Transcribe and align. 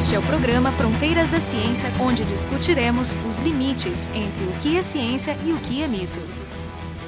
Este 0.00 0.14
é 0.14 0.18
o 0.18 0.22
programa 0.22 0.72
Fronteiras 0.72 1.28
da 1.28 1.38
Ciência, 1.40 1.92
onde 2.00 2.24
discutiremos 2.24 3.18
os 3.28 3.38
limites 3.40 4.08
entre 4.14 4.46
o 4.46 4.52
que 4.52 4.78
é 4.78 4.80
ciência 4.80 5.36
e 5.44 5.52
o 5.52 5.58
que 5.58 5.82
é 5.82 5.86
mito. 5.86 6.39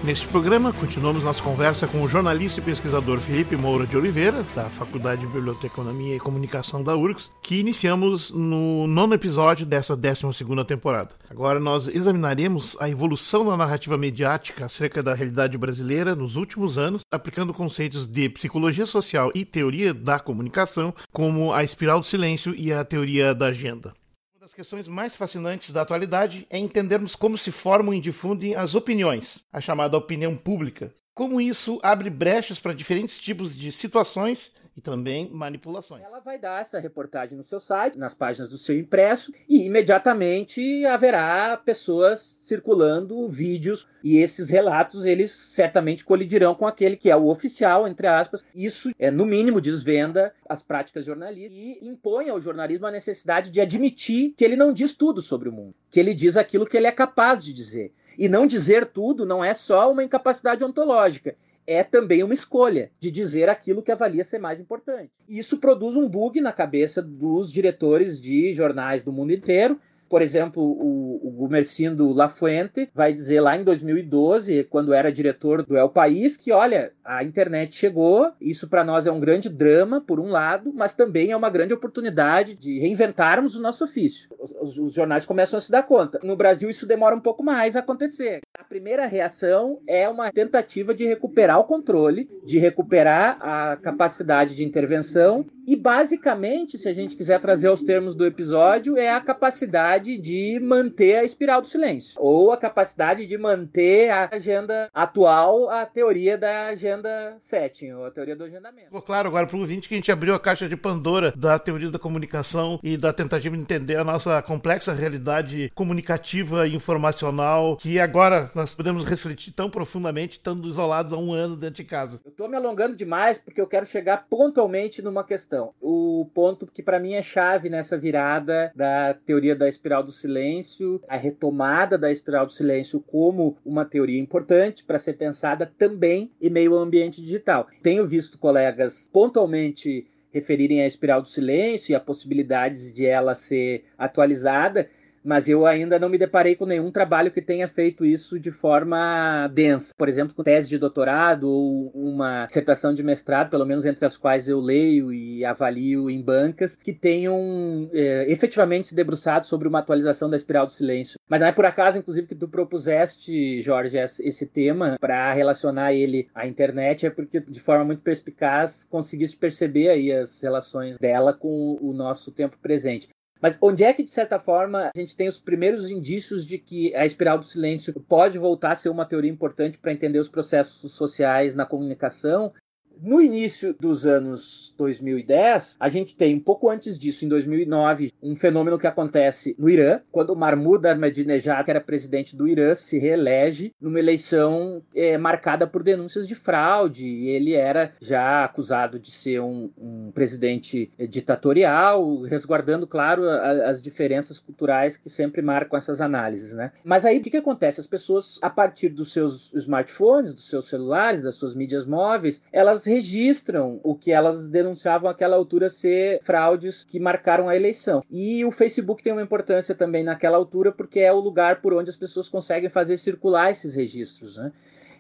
Neste 0.05 0.27
programa, 0.27 0.73
continuamos 0.73 1.23
nossa 1.23 1.41
conversa 1.41 1.87
com 1.87 2.03
o 2.03 2.09
jornalista 2.09 2.61
e 2.61 2.65
pesquisador 2.65 3.21
Felipe 3.21 3.57
Moura 3.57 3.87
de 3.87 3.97
Oliveira, 3.97 4.45
da 4.53 4.69
Faculdade 4.69 5.21
de 5.21 5.29
Biblioteconomia 5.29 6.17
e 6.17 6.19
Comunicação 6.19 6.83
da 6.83 6.97
URGS, 6.97 7.31
que 7.41 7.61
iniciamos 7.61 8.33
no 8.33 8.89
nono 8.89 9.15
episódio 9.15 9.65
dessa 9.65 9.95
12 9.95 10.45
temporada. 10.67 11.11
Agora 11.31 11.61
nós 11.61 11.87
examinaremos 11.87 12.77
a 12.81 12.91
evolução 12.91 13.47
da 13.47 13.57
narrativa 13.57 13.97
mediática 13.97 14.65
acerca 14.65 15.05
da 15.05 15.15
realidade 15.15 15.57
brasileira 15.57 16.17
nos 16.17 16.35
últimos 16.35 16.79
anos, 16.79 17.03
aplicando 17.09 17.55
conceitos 17.55 18.09
de 18.09 18.29
psicologia 18.29 18.87
social 18.87 19.31
e 19.37 19.45
teoria 19.45 19.95
da 19.95 20.19
comunicação, 20.19 20.93
como 21.13 21.53
a 21.53 21.63
espiral 21.63 22.01
do 22.01 22.07
silêncio 22.07 22.53
e 22.57 22.73
a 22.73 22.85
teoria 22.85 23.33
da 23.33 23.47
agenda 23.47 23.95
das 24.43 24.53
questões 24.53 24.89
mais 24.89 25.15
fascinantes 25.15 25.71
da 25.71 25.83
atualidade 25.83 26.49
é 26.51 26.59
entendermos 26.59 27.15
como 27.15 27.39
se 27.39 27.53
formam 27.53 27.95
e 27.95 28.01
difundem 28.01 28.57
as 28.57 28.75
opiniões, 28.75 29.45
a 29.53 29.61
chamada 29.61 29.97
opinião 29.97 30.37
pública. 30.37 30.93
Como 31.15 31.41
isso 31.41 31.79
abre 31.81 32.11
brechas 32.11 32.59
para 32.59 32.75
diferentes 32.75 33.19
tipos 33.19 33.55
de 33.55 33.71
situações 33.71 34.53
e 34.77 34.81
também 34.81 35.31
manipulações. 35.31 36.03
Ela 36.03 36.21
vai 36.21 36.39
dar 36.39 36.61
essa 36.61 36.79
reportagem 36.79 37.37
no 37.37 37.45
seu 37.45 37.61
site, 37.61 37.99
nas 37.99 38.15
páginas 38.15 38.49
do 38.49 38.59
seu 38.59 38.79
impresso, 38.79 39.33
e 39.49 39.67
imediatamente 39.67 40.85
haverá 40.87 41.57
pessoas 41.57 42.21
circulando 42.21 43.29
vídeos 43.29 43.87
e 44.03 44.19
esses 44.19 44.51
relatos 44.51 45.05
eles 45.05 45.31
certamente 45.31 46.05
colidirão 46.05 46.55
com 46.55 46.67
aquele 46.67 46.97
que 46.97 47.11
é 47.11 47.17
o 47.17 47.27
oficial, 47.27 47.87
entre 47.87 48.07
aspas. 48.07 48.45
Isso 48.55 48.91
é 48.99 49.11
no 49.11 49.27
mínimo 49.27 49.61
desvenda 49.61 50.35
as 50.49 50.63
práticas 50.63 51.05
jornalísticas 51.05 51.53
e 51.57 51.79
impõe 51.87 52.29
ao 52.29 52.41
jornalismo 52.41 52.87
a 52.87 52.91
necessidade 52.91 53.51
de 53.51 53.61
admitir 53.61 54.35
que 54.37 54.45
ele 54.45 54.57
não 54.57 54.73
diz 54.73 54.95
tudo 54.95 55.21
sobre 55.21 55.49
o 55.49 55.53
mundo, 55.53 55.75
que 55.91 56.01
ele 56.01 56.15
diz 56.15 56.37
aquilo 56.37 56.67
que 56.67 56.77
ele 56.77 56.87
é 56.87 56.93
capaz 56.93 57.45
de 57.45 57.53
dizer. 57.53 57.93
E 58.19 58.29
não 58.29 58.47
dizer 58.47 58.87
tudo 58.87 59.25
não 59.25 59.45
é 59.45 59.55
só 59.55 59.91
uma 59.91 60.05
incapacidade 60.05 60.65
ontológica, 60.65 61.35
é 61.67 61.83
também 61.85 62.23
uma 62.23 62.35
escolha 62.35 62.91
de 62.99 63.11
dizer 63.11 63.49
aquilo 63.49 63.83
que 63.83 63.93
avalia 63.93 64.25
ser 64.25 64.39
mais 64.39 64.61
importante. 64.61 65.11
Isso 65.29 65.59
produz 65.59 65.97
um 65.97 66.09
bug 66.09 66.41
na 66.41 66.53
cabeça 66.53 67.01
dos 67.01 67.53
diretores 67.53 68.21
de 68.21 68.53
jornais 68.53 69.03
do 69.03 69.13
mundo 69.13 69.33
inteiro 69.33 69.81
por 70.13 70.21
exemplo, 70.21 70.63
o, 70.63 71.27
o 71.27 71.31
Gumercindo 71.31 72.13
Lafuente 72.13 72.87
vai 72.95 73.15
dizer 73.15 73.41
lá 73.41 73.57
em 73.57 73.65
2012, 73.65 74.65
quando 74.65 74.93
era 74.93 75.11
diretor 75.11 75.63
do 75.63 75.75
El 75.75 75.89
País, 75.89 76.37
que 76.37 76.53
olha, 76.53 76.93
a 77.03 77.25
internet 77.25 77.75
chegou, 77.75 78.31
isso 78.39 78.69
para 78.69 78.85
nós 78.85 79.07
é 79.07 79.11
um 79.11 79.19
grande 79.19 79.49
drama, 79.49 80.03
por 80.03 80.21
um 80.21 80.29
lado, 80.29 80.71
mas 80.75 80.93
também 80.93 81.31
é 81.31 81.37
uma 81.37 81.49
grande 81.49 81.73
oportunidade 81.73 82.55
de 82.55 82.79
reinventarmos 82.79 83.57
o 83.57 83.63
nosso 83.63 83.85
ofício. 83.85 84.29
Os, 84.61 84.77
os 84.77 84.93
jornais 84.93 85.25
começam 85.25 85.57
a 85.57 85.61
se 85.63 85.73
dar 85.73 85.83
conta. 85.83 86.21
No 86.23 86.37
Brasil, 86.37 86.69
isso 86.69 86.87
demora 86.87 87.17
um 87.17 87.21
pouco 87.21 87.43
mais 87.43 87.75
a 87.75 87.81
acontecer. 87.81 88.41
A 88.59 88.65
primeira 88.65 89.07
reação 89.07 89.81
é 89.87 90.07
uma 90.07 90.31
tentativa 90.31 90.93
de 90.93 91.07
recuperar 91.07 91.59
o 91.59 91.65
controle, 91.65 92.29
de 92.45 92.59
recuperar 92.59 93.39
a 93.41 93.79
capacidade 93.79 94.55
de 94.55 94.63
intervenção 94.63 95.47
e, 95.67 95.77
basicamente, 95.77 96.77
se 96.77 96.89
a 96.89 96.93
gente 96.93 97.17
quiser 97.17 97.39
trazer 97.41 97.69
aos 97.69 97.83
termos 97.83 98.15
do 98.15 98.27
episódio, 98.27 98.97
é 98.97 99.11
a 99.11 99.21
capacidade 99.21 100.19
de 100.19 100.59
manter 100.61 101.19
a 101.19 101.25
espiral 101.25 101.63
do 101.63 101.69
silêncio, 101.69 102.15
ou 102.19 102.53
a 102.53 102.57
capacidade 102.57 103.27
de 103.27 103.39
manter 103.39 104.11
a 104.11 104.29
agenda 104.33 104.89
atual, 104.93 105.71
a 105.71 105.87
teoria 105.87 106.37
da 106.37 106.67
agenda 106.67 107.35
setting, 107.39 107.93
ou 107.93 108.07
a 108.07 108.11
teoria 108.11 108.35
do 108.35 108.45
agendamento. 108.45 108.87
Ficou 108.87 109.03
claro 109.03 109.29
agora 109.29 109.47
para 109.47 109.57
o 109.57 109.61
ouvinte 109.61 109.89
que 109.89 109.95
a 109.95 109.99
gente 109.99 110.11
abriu 110.11 110.35
a 110.35 110.41
caixa 110.41 110.69
de 110.69 110.77
Pandora 110.77 111.33
da 111.37 111.59
teoria 111.59 111.91
da 111.91 111.99
comunicação 111.99 112.81
e 112.83 112.97
da 112.97 113.13
tentativa 113.13 113.57
de 113.57 113.63
entender 113.63 113.97
a 113.97 114.05
nossa 114.05 114.43
complexa 114.43 114.93
realidade 114.93 115.71
comunicativa 115.75 116.67
e 116.67 116.75
informacional, 116.75 117.77
que 117.77 118.01
agora 118.01 118.51
nós 118.55 118.75
podemos 118.75 119.05
refletir 119.05 119.53
tão 119.53 119.71
profundamente, 119.71 120.39
estando 120.39 120.69
isolados 120.69 121.13
há 121.13 121.17
um 121.17 121.33
ano 121.33 121.57
dentro 121.57 121.77
de 121.77 121.85
casa. 121.85 122.21
Eu 122.25 122.31
estou 122.31 122.49
me 122.49 122.57
alongando 122.57 122.97
demais 122.97 123.39
porque 123.39 123.61
eu 123.61 123.67
quero 123.67 123.87
chegar 123.87 124.27
pontualmente 124.29 125.01
numa 125.03 125.25
questão. 125.25 125.52
O 125.81 126.29
ponto 126.35 126.67
que 126.67 126.83
para 126.83 126.99
mim 126.99 127.15
é 127.15 127.23
chave 127.23 127.69
nessa 127.69 127.97
virada 127.97 128.73
da 128.75 129.15
teoria 129.15 129.55
da 129.55 129.69
espiral 129.69 129.93
espiral 129.93 130.03
do 130.03 130.13
silêncio, 130.13 131.03
a 131.09 131.17
retomada 131.17 131.99
da 131.99 132.11
espiral 132.11 132.47
do 132.47 132.53
silêncio 132.53 133.01
como 133.01 133.57
uma 133.65 133.85
teoria 133.85 134.21
importante 134.21 134.85
para 134.85 134.99
ser 134.99 135.15
pensada 135.15 135.71
também 135.79 136.31
em 136.41 136.49
meio 136.49 136.75
ao 136.75 136.81
ambiente 136.81 137.21
digital. 137.21 137.67
Tenho 137.83 138.07
visto 138.07 138.39
colegas 138.39 139.09
pontualmente 139.13 140.07
referirem 140.33 140.83
à 140.83 140.87
espiral 140.87 141.21
do 141.21 141.29
silêncio 141.29 141.93
e 141.93 141.95
a 141.95 142.01
possibilidades 142.01 142.93
de 142.93 143.05
ela 143.05 143.35
ser 143.35 143.85
atualizada 143.99 144.89
mas 145.25 145.49
eu 145.49 145.67
ainda 145.67 145.99
não 145.99 146.09
me 146.09 146.19
deparei 146.19 146.55
com 146.55 146.67
nenhum 146.67 146.91
trabalho 146.91 147.31
que 147.31 147.43
tenha 147.43 147.69
feito 147.69 148.05
isso 148.05 148.39
de 148.39 148.51
forma 148.51 149.49
densa. 149.49 149.93
Por 149.97 150.09
exemplo, 150.09 150.35
com 150.35 150.43
tese 150.43 150.69
de 150.69 150.79
doutorado 150.79 151.49
ou 151.49 151.91
uma 151.95 152.47
dissertação 152.47 152.95
de 152.95 153.03
mestrado, 153.03 153.51
pelo 153.51 153.67
menos 153.67 153.87
entre 153.87 154.05
as 154.05 154.17
quais 154.17 154.49
eu 154.49 154.59
leio 154.59 155.13
e 155.13 155.45
avalio 155.45 156.11
em 156.11 156.21
bancas, 156.21 156.77
que 156.77 156.93
tenham 156.93 157.89
é, 157.93 158.31
efetivamente 158.31 158.89
se 158.89 158.95
debruçado 158.95 159.47
sobre 159.47 159.69
uma 159.69 159.79
atualização 159.79 160.29
da 160.29 160.37
espiral 160.37 160.67
do 160.67 160.73
silêncio. 160.73 161.19
Mas 161.29 161.41
não 161.41 161.47
é 161.47 161.53
por 161.53 161.65
acaso, 161.65 161.99
inclusive, 161.99 162.27
que 162.27 162.35
tu 162.35 162.49
propuseste, 162.49 163.61
Jorge, 163.63 163.99
esse 163.99 164.47
tema 164.47 164.97
para 165.01 165.33
relacionar 165.33 165.93
ele 165.93 166.29
à 166.35 166.47
internet, 166.47 167.07
é 167.07 167.11
porque 167.11 167.41
de 167.41 167.61
forma 167.61 167.85
muito 167.85 168.03
perspicaz 168.03 168.85
conseguiste 168.85 169.37
perceber 169.37 169.89
aí 169.89 170.13
as 170.13 170.41
relações 170.43 170.99
dela 170.99 171.33
com 171.33 171.79
o 171.81 171.93
nosso 171.93 172.31
tempo 172.33 172.59
presente. 172.61 173.09
Mas 173.43 173.59
onde 173.61 173.83
é 173.83 173.93
que, 173.93 174.05
de 174.05 174.11
certa 174.11 174.39
forma, 174.39 174.93
a 174.95 174.99
gente 174.99 175.17
tem 175.17 175.27
os 175.27 175.39
primeiros 175.39 175.91
indícios 175.91 176.47
de 176.47 176.59
que 176.59 176.95
a 176.95 177.05
espiral 177.05 177.37
do 177.37 177.45
silêncio 177.45 177.93
pode 178.09 178.39
voltar 178.39 178.71
a 178.71 178.77
ser 178.77 178.89
uma 178.89 179.05
teoria 179.05 179.31
importante 179.31 179.79
para 179.79 179.93
entender 179.93 180.21
os 180.21 180.29
processos 180.29 180.93
sociais 180.93 181.53
na 181.53 181.67
comunicação 181.67 182.53
no 183.01 183.21
início 183.21 183.75
dos 183.79 184.07
anos 184.07 184.75
2010, 184.77 185.77
a 185.79 185.89
gente 185.89 186.17
tem 186.17 186.35
um 186.35 186.41
pouco 186.41 186.69
antes 186.69 186.99
disso, 186.99 187.25
em 187.25 187.29
2009, 187.29 188.13
um 188.23 188.35
fenômeno 188.35 188.79
que 188.79 188.87
acontece 188.87 189.55
no 189.59 189.69
Irã, 189.69 190.01
quando 190.11 190.31
o 190.31 190.37
Mahmoud 190.37 190.87
Ahmadinejad, 190.87 191.65
que 191.65 191.71
era 191.71 191.81
presidente 191.81 192.37
do 192.37 192.49
Irã, 192.49 192.75
se 192.75 192.99
reelege 192.99 193.73
numa 193.81 193.99
eleição 193.99 194.83
é, 194.95 195.17
marcada 195.19 195.67
por 195.67 195.83
denúncias 195.83 196.29
de 196.29 196.35
fraude. 196.35 197.07
E 197.07 197.29
ele 197.29 197.55
era 197.55 197.93
já 198.01 198.45
acusado 198.45 198.99
de 198.99 199.11
ser 199.11 199.41
um, 199.41 199.71
um 199.79 200.11
presidente 200.13 200.91
ditatorial, 201.09 202.23
resguardando, 202.23 202.87
claro, 202.87 203.29
a, 203.29 203.71
as 203.71 203.81
diferenças 203.81 204.39
culturais 204.39 204.97
que 204.97 205.11
sempre 205.11 205.43
marcam 205.43 205.77
essas 205.77 206.01
análises. 206.01 206.55
Né? 206.55 206.73
Mas 206.85 207.05
aí 207.05 207.19
o 207.19 207.23
que, 207.23 207.31
que 207.31 207.37
acontece? 207.37 207.81
As 207.81 207.87
pessoas, 207.87 208.39
a 208.43 208.51
partir 208.51 208.89
dos 208.89 209.13
seus 209.13 209.53
smartphones, 209.55 210.35
dos 210.35 210.49
seus 210.49 210.69
celulares, 210.69 211.23
das 211.23 211.35
suas 211.35 211.55
mídias 211.55 211.87
móveis, 211.87 212.43
elas 212.53 212.82
registram 212.87 213.81
o 213.83 213.95
que 213.95 214.13
elas 214.13 214.51
denunciavam 214.51 215.11
àquela 215.11 215.37
altura 215.37 215.69
ser 215.69 216.21
fraudes 216.23 216.85
que 216.85 216.99
marcaram 216.99 217.49
a 217.49 217.57
eleição. 217.57 218.03
E 218.11 218.45
o 218.45 218.53
Facebook 218.53 219.03
tem 219.03 219.13
uma 219.13 219.23
importância 219.23 219.75
também 219.75 220.05
naquela 220.05 220.37
altura 220.37 220.73
porque 220.73 221.01
é 221.01 221.13
o 221.13 221.21
lugar 221.21 221.61
por 221.61 221.75
onde 221.75 221.91
as 221.91 221.97
pessoas 221.97 222.29
conseguem 222.29 222.69
fazer 222.69 222.99
circular 222.99 223.51
esses 223.51 223.75
registros. 223.75 224.37
Né? 224.37 224.53